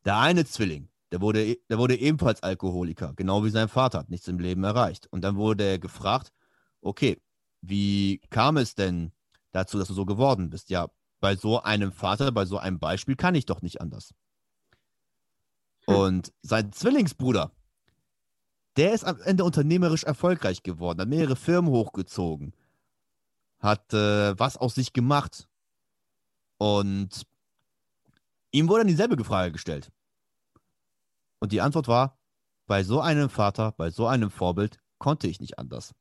[0.04, 4.26] Der eine Zwilling, der wurde, der wurde ebenfalls Alkoholiker, genau wie sein Vater, hat nichts
[4.26, 5.06] im Leben erreicht.
[5.12, 6.32] Und dann wurde er gefragt,
[6.80, 7.22] okay,
[7.60, 9.12] wie kam es denn
[9.52, 10.68] dazu, dass du so geworden bist?
[10.68, 10.88] Ja,
[11.20, 14.14] bei so einem Vater, bei so einem Beispiel kann ich doch nicht anders.
[15.86, 15.94] Hm.
[15.94, 17.52] Und sein Zwillingsbruder,
[18.76, 22.52] der ist am Ende unternehmerisch erfolgreich geworden, hat mehrere Firmen hochgezogen,
[23.60, 25.48] hat äh, was aus sich gemacht.
[26.58, 27.26] Und
[28.50, 29.90] ihm wurde dann dieselbe Frage gestellt.
[31.38, 32.18] Und die Antwort war,
[32.66, 35.94] bei so einem Vater, bei so einem Vorbild konnte ich nicht anders.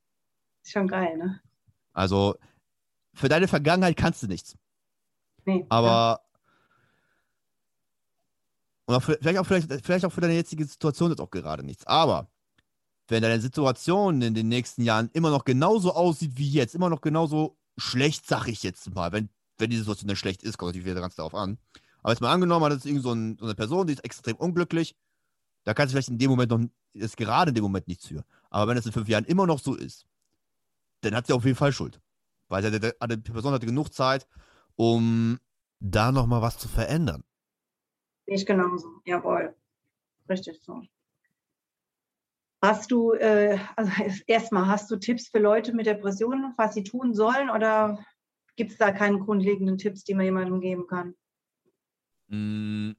[0.64, 1.40] Schon geil, ne?
[1.92, 2.36] Also,
[3.14, 4.56] für deine Vergangenheit kannst du nichts.
[5.44, 5.66] Nee.
[5.68, 5.86] Aber.
[5.86, 6.20] Ja.
[8.86, 11.62] Und auch für, vielleicht, auch, vielleicht, vielleicht auch für deine jetzige Situation ist auch gerade
[11.62, 11.86] nichts.
[11.86, 12.28] Aber
[13.10, 17.00] wenn deine Situation in den nächsten Jahren immer noch genauso aussieht wie jetzt, immer noch
[17.00, 20.86] genauso schlecht, sag ich jetzt mal, wenn, wenn die Situation dann schlecht ist, kommt natürlich
[20.86, 21.58] wieder ganz darauf an.
[22.02, 24.36] Aber jetzt mal angenommen, hat es irgend so, ein, so, eine Person, die ist extrem
[24.36, 24.96] unglücklich,
[25.64, 26.60] da kannst du vielleicht in dem Moment noch,
[26.94, 28.24] ist gerade in dem Moment nichts für.
[28.48, 30.06] Aber wenn es in fünf Jahren immer noch so ist,
[31.02, 32.00] dann hat sie auf jeden Fall Schuld.
[32.48, 34.26] Weil die, die Person hatte genug Zeit,
[34.76, 35.38] um
[35.80, 37.24] da nochmal was zu verändern.
[38.26, 39.54] Ich genauso, jawohl.
[40.28, 40.82] Richtig so.
[42.62, 43.90] Hast du, äh, also
[44.26, 47.98] erstmal, hast du Tipps für Leute mit Depressionen, was sie tun sollen oder
[48.56, 51.14] gibt es da keine grundlegenden Tipps, die man jemandem geben kann?
[52.28, 52.92] Mm.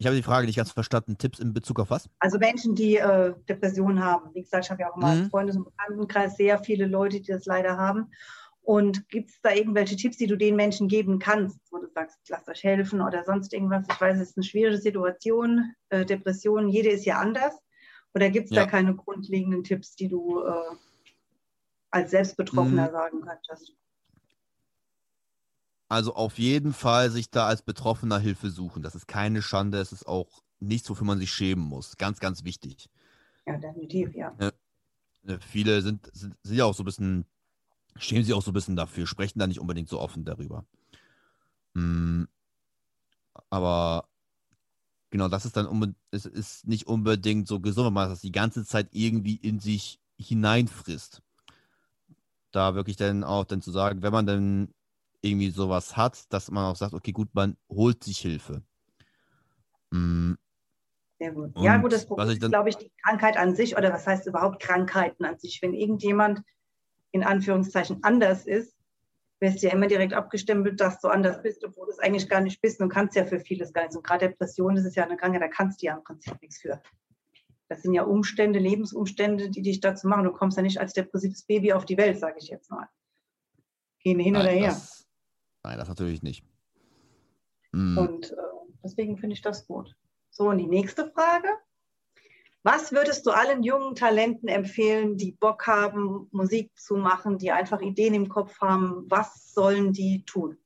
[0.00, 1.18] Ich habe die Frage nicht ganz verstanden.
[1.18, 2.08] Tipps in Bezug auf was?
[2.20, 4.32] Also Menschen, die äh, Depressionen haben.
[4.32, 5.22] Wie gesagt, ich habe ja auch mal mhm.
[5.24, 8.12] im Freundes- und Bekanntenkreis sehr viele Leute, die das leider haben.
[8.68, 12.18] Und gibt es da irgendwelche Tipps, die du den Menschen geben kannst, wo du sagst,
[12.28, 13.86] lasst euch helfen oder sonst irgendwas?
[13.90, 17.54] Ich weiß, es ist eine schwierige Situation, äh, Depression, jede ist ja anders.
[18.12, 18.64] Oder gibt es ja.
[18.64, 20.76] da keine grundlegenden Tipps, die du äh,
[21.90, 22.92] als Selbstbetroffener mhm.
[22.92, 23.72] sagen könntest?
[25.88, 28.82] Also auf jeden Fall sich da als Betroffener Hilfe suchen.
[28.82, 31.96] Das ist keine Schande, es ist auch nichts, wofür man sich schämen muss.
[31.96, 32.90] Ganz, ganz wichtig.
[33.46, 34.36] Ja, definitiv, ja.
[34.38, 37.24] Äh, Viele sind, sind, sind ja auch so ein bisschen,
[37.98, 40.64] schämen sich auch so ein bisschen dafür, sprechen da nicht unbedingt so offen darüber.
[41.74, 42.24] Mm,
[43.50, 44.08] aber
[45.10, 48.64] genau, das ist dann es ist nicht unbedingt so gesund, wenn man das die ganze
[48.64, 51.22] Zeit irgendwie in sich hineinfrisst.
[52.50, 54.74] Da wirklich dann auch dann zu sagen, wenn man dann
[55.20, 58.62] irgendwie sowas hat, dass man auch sagt, okay, gut, man holt sich Hilfe.
[59.90, 60.34] Mm,
[61.18, 61.52] Sehr gut.
[61.60, 64.26] Ja, Und gut, das Problem ist, glaube ich, die Krankheit an sich oder was heißt
[64.26, 65.60] überhaupt Krankheiten an sich.
[65.60, 66.42] Wenn irgendjemand
[67.12, 68.76] in Anführungszeichen anders ist,
[69.40, 72.40] wirst du ja immer direkt abgestempelt, dass du anders bist, obwohl du es eigentlich gar
[72.40, 72.80] nicht bist.
[72.80, 73.96] Du kannst ja für vieles gar nichts.
[73.96, 76.60] Und gerade Depression, das ist ja eine Krankheit, da kannst du ja im Prinzip nichts
[76.60, 76.82] für.
[77.68, 80.24] Das sind ja Umstände, Lebensumstände, die dich dazu machen.
[80.24, 82.88] Du kommst ja nicht als depressives Baby auf die Welt, sage ich jetzt mal.
[84.00, 84.68] Gehen hin oder nein, her.
[84.68, 85.06] das,
[85.62, 86.44] nein, das natürlich nicht.
[87.72, 88.36] Mm, Und äh,
[88.82, 89.94] deswegen finde ich das gut.
[90.30, 91.48] So, und die nächste Frage.
[92.70, 97.80] Was würdest du allen jungen Talenten empfehlen, die Bock haben, Musik zu machen, die einfach
[97.80, 99.10] Ideen im Kopf haben?
[99.10, 100.58] Was sollen die tun?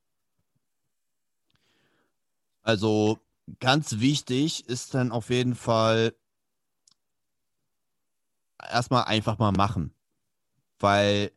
[2.61, 3.19] Also
[3.61, 6.13] ganz wichtig ist dann auf jeden Fall
[8.57, 9.95] erstmal einfach mal machen.
[10.79, 11.31] Weil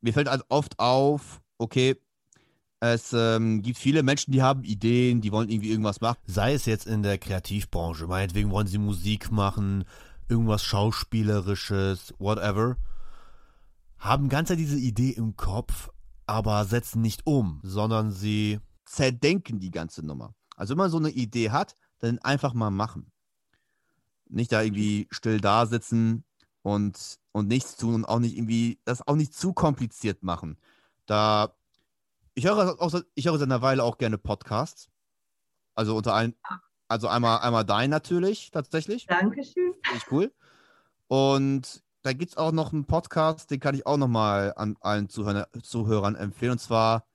[0.00, 2.00] mir fällt halt oft auf, okay,
[2.92, 6.18] es ähm, gibt viele Menschen, die haben Ideen, die wollen irgendwie irgendwas machen.
[6.26, 9.84] Sei es jetzt in der Kreativbranche, meinetwegen wollen sie Musik machen,
[10.28, 12.76] irgendwas Schauspielerisches, whatever,
[13.98, 15.90] haben ganz diese Idee im Kopf,
[16.26, 20.34] aber setzen nicht um, sondern sie Zerdenken die ganze Nummer.
[20.56, 23.10] Also wenn man so eine Idee hat, dann einfach mal machen.
[24.28, 26.24] Nicht da irgendwie still da sitzen
[26.62, 30.58] und, und nichts tun und auch nicht irgendwie, das auch nicht zu kompliziert machen.
[31.06, 31.54] Da,
[32.34, 34.88] ich höre auch, ich höre seit einer Weile auch gerne Podcasts.
[35.74, 36.34] Also unter allen,
[36.88, 39.06] also einmal, einmal dein natürlich, tatsächlich.
[39.06, 39.74] Dankeschön.
[39.84, 40.32] Finde ich cool.
[41.06, 45.08] Und da gibt es auch noch einen Podcast, den kann ich auch nochmal an allen
[45.08, 46.52] Zuhörer, Zuhörern empfehlen.
[46.52, 47.06] Und zwar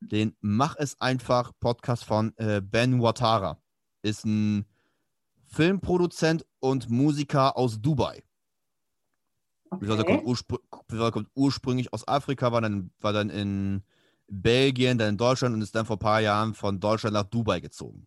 [0.00, 3.60] den Mach es einfach Podcast von äh, Ben Watara.
[4.02, 4.64] Ist ein
[5.46, 8.22] Filmproduzent und Musiker aus Dubai.
[9.68, 10.04] Okay.
[10.04, 13.84] kommt, urspr kommt ursprünglich aus Afrika, war dann, war dann in
[14.30, 17.60] Belgien, dann in Deutschland und ist dann vor ein paar Jahren von Deutschland nach Dubai
[17.60, 18.06] gezogen.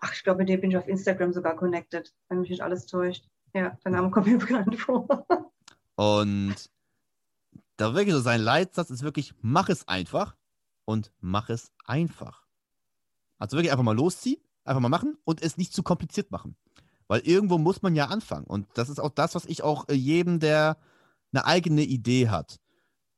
[0.00, 2.86] Ach, ich glaube, mit dem bin ich auf Instagram sogar connected, wenn mich nicht alles
[2.86, 3.24] täuscht.
[3.54, 5.26] Ja, der Name kommt mir bekannt vor.
[5.96, 6.54] Und
[7.78, 10.36] da wirklich so sein Leitsatz ist wirklich, mach es einfach
[10.84, 12.46] und mach es einfach.
[13.38, 16.56] Also wirklich einfach mal losziehen, einfach mal machen und es nicht zu kompliziert machen.
[17.08, 18.46] Weil irgendwo muss man ja anfangen.
[18.46, 20.76] Und das ist auch das, was ich auch jedem, der
[21.32, 22.58] eine eigene Idee hat,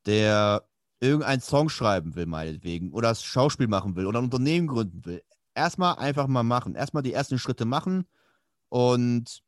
[0.06, 0.64] der
[1.00, 5.22] irgendeinen Song schreiben will, meinetwegen, oder das Schauspiel machen will oder ein Unternehmen gründen will.
[5.54, 6.74] Erstmal einfach mal machen.
[6.74, 8.06] Erstmal die ersten Schritte machen
[8.70, 9.42] und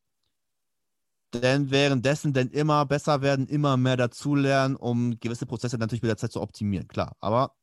[1.32, 6.16] dann währenddessen dann immer besser werden, immer mehr dazulernen, um gewisse Prozesse natürlich mit der
[6.16, 7.16] Zeit zu optimieren, klar.
[7.20, 7.54] Aber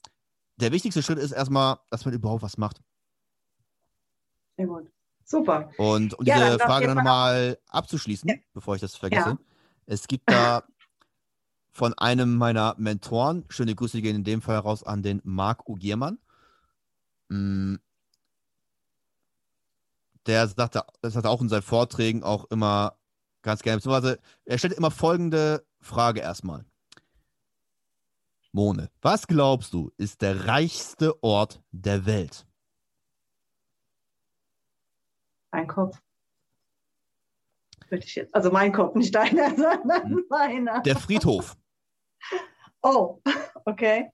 [0.57, 2.81] der wichtigste Schritt ist erstmal, dass man überhaupt was macht.
[4.57, 4.89] Sehr gut.
[5.23, 5.69] Super.
[5.77, 8.35] Und um Ja, diese dann Frage nochmal abzuschließen, Ja.
[8.53, 9.29] bevor ich das vergesse.
[9.31, 9.37] Ja.
[9.85, 10.63] Es gibt da
[11.77, 16.17] von einem meiner Mentoren, schöne Grüße gehen in dem Fall raus an den Marc Ugiermann.
[17.29, 17.75] Mm.
[20.25, 22.97] Der sagte, das hat er auch in seinen Vorträgen auch immer
[23.43, 26.65] ganz gerne, beziehungsweise er stellt immer folgende Frage erstmal.
[28.51, 32.47] Mone, was glaubst du, ist der reichste Ort der Welt?
[35.51, 36.01] Mein Kopf.
[37.91, 40.25] Jetzt, also mein Kopf, nicht deiner, sondern Hm.
[40.27, 40.81] meiner.
[40.81, 41.55] Der Friedhof.
[42.81, 43.19] Oh,
[43.65, 44.09] okay.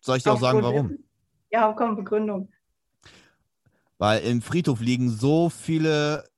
[0.00, 0.98] Soll ich dir auch sagen, warum?
[1.50, 2.48] Ja, komm, Begründung.
[3.98, 6.28] Weil im Friedhof liegen so viele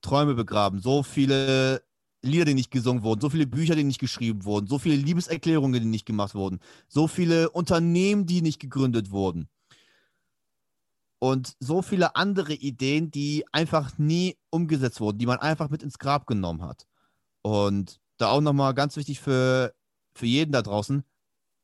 [0.00, 1.82] Träume begraben, so viele
[2.22, 5.80] Lieder, die nicht gesungen wurden, so viele Bücher, die nicht geschrieben wurden, so viele Liebeserklärungen,
[5.80, 9.48] die nicht gemacht wurden, so viele Unternehmen, die nicht gegründet wurden.
[11.18, 15.98] Und so viele andere Ideen, die einfach nie umgesetzt wurden, die man einfach mit ins
[15.98, 16.86] Grab genommen hat.
[17.42, 19.74] Und da auch nochmal ganz wichtig für,
[20.20, 21.02] für jeden da draußen,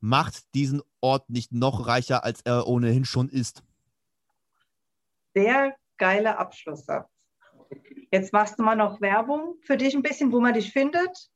[0.01, 3.63] macht diesen Ort nicht noch reicher, als er ohnehin schon ist.
[5.35, 7.09] Sehr geiler Abschlusssatz.
[8.11, 11.31] Jetzt machst du mal noch Werbung für dich ein bisschen, wo man dich findet.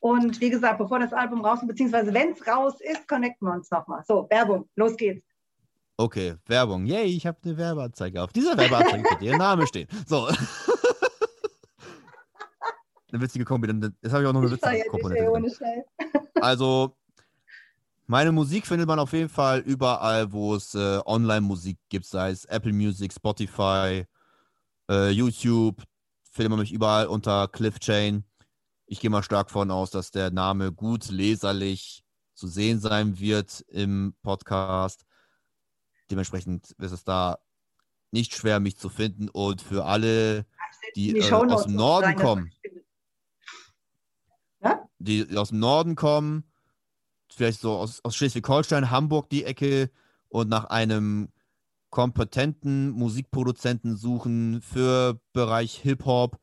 [0.00, 3.54] Und wie gesagt, bevor das Album raus ist, beziehungsweise wenn es raus ist, connecten wir
[3.54, 4.02] uns nochmal.
[4.06, 5.24] So, Werbung, los geht's.
[5.96, 6.84] Okay, Werbung.
[6.84, 8.22] Yay, ich habe eine Werbeanzeige.
[8.22, 9.88] Auf dieser Werbeanzeige wird Ihr Name stehen.
[10.06, 10.28] So.
[13.12, 13.68] eine witzige Kombi.
[13.68, 15.84] Jetzt habe ich auch noch eine witzige Komponente.
[16.40, 16.94] Also,
[18.06, 22.44] meine Musik findet man auf jeden Fall überall, wo es äh, Online-Musik gibt, sei es
[22.44, 24.04] Apple Music, Spotify,
[24.90, 25.82] äh, YouTube,
[26.30, 28.24] findet man mich überall unter Cliff Chain.
[28.86, 32.04] Ich gehe mal stark davon aus, dass der Name gut leserlich
[32.34, 35.06] zu sehen sein wird im Podcast.
[36.10, 37.38] Dementsprechend ist es da
[38.12, 39.28] nicht schwer, mich zu finden.
[39.28, 40.46] Und für alle,
[40.94, 42.52] die, die äh, aus dem Norden rein, kommen?
[44.98, 46.44] Die aus dem Norden kommen,
[47.30, 49.90] vielleicht so aus, aus Schleswig-Holstein, Hamburg die Ecke
[50.28, 51.28] und nach einem
[51.90, 56.38] kompetenten Musikproduzenten suchen für Bereich Hip-Hop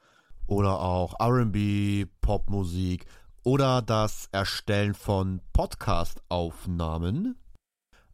[0.47, 3.05] oder auch RB, Popmusik
[3.43, 7.35] oder das Erstellen von Podcast-Aufnahmen.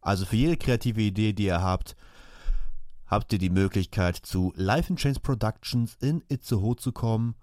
[0.00, 1.96] Also für jede kreative Idee, die ihr habt,
[3.06, 7.36] habt ihr die Möglichkeit zu Life in Chains Productions in Itzehoe zu kommen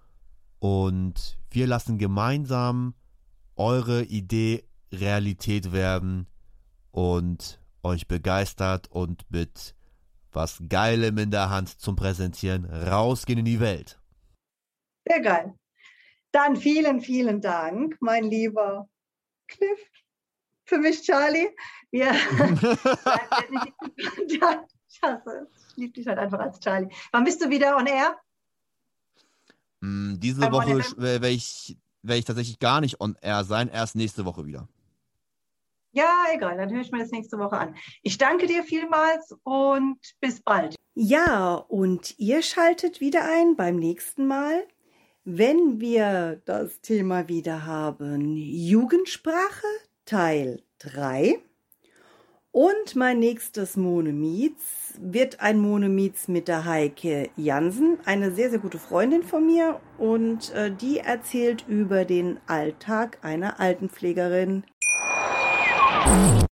[0.58, 2.94] und wir lassen gemeinsam
[3.56, 6.26] eure Idee Realität werden
[6.90, 9.74] und euch begeistert und mit
[10.32, 14.00] was Geilem in der Hand zum Präsentieren rausgehen in die Welt.
[15.06, 15.54] Sehr geil.
[16.32, 18.88] Dann vielen, vielen Dank, mein lieber
[19.46, 19.80] Cliff.
[20.64, 21.48] Für mich, Charlie.
[21.90, 22.10] Wir
[24.26, 24.40] ich
[25.76, 26.88] liebe dich halt einfach als Charlie.
[27.12, 28.18] Wann bist du wieder on air?
[29.80, 33.96] Mm, diese Bei Woche werde ich, werd ich tatsächlich gar nicht on air sein, erst
[33.96, 34.68] nächste Woche wieder.
[35.92, 37.74] Ja, egal, dann höre ich mir das nächste Woche an.
[38.02, 40.76] Ich danke dir vielmals und bis bald.
[40.94, 44.66] Ja, und ihr schaltet wieder ein beim nächsten Mal,
[45.24, 48.36] wenn wir das Thema wieder haben.
[48.36, 49.66] Jugendsprache
[50.04, 51.38] Teil 3.
[52.60, 58.80] Und mein nächstes Monomiets wird ein Monomiets mit der Heike Jansen, eine sehr, sehr gute
[58.80, 59.78] Freundin von mir.
[59.96, 64.64] Und äh, die erzählt über den Alltag einer Altenpflegerin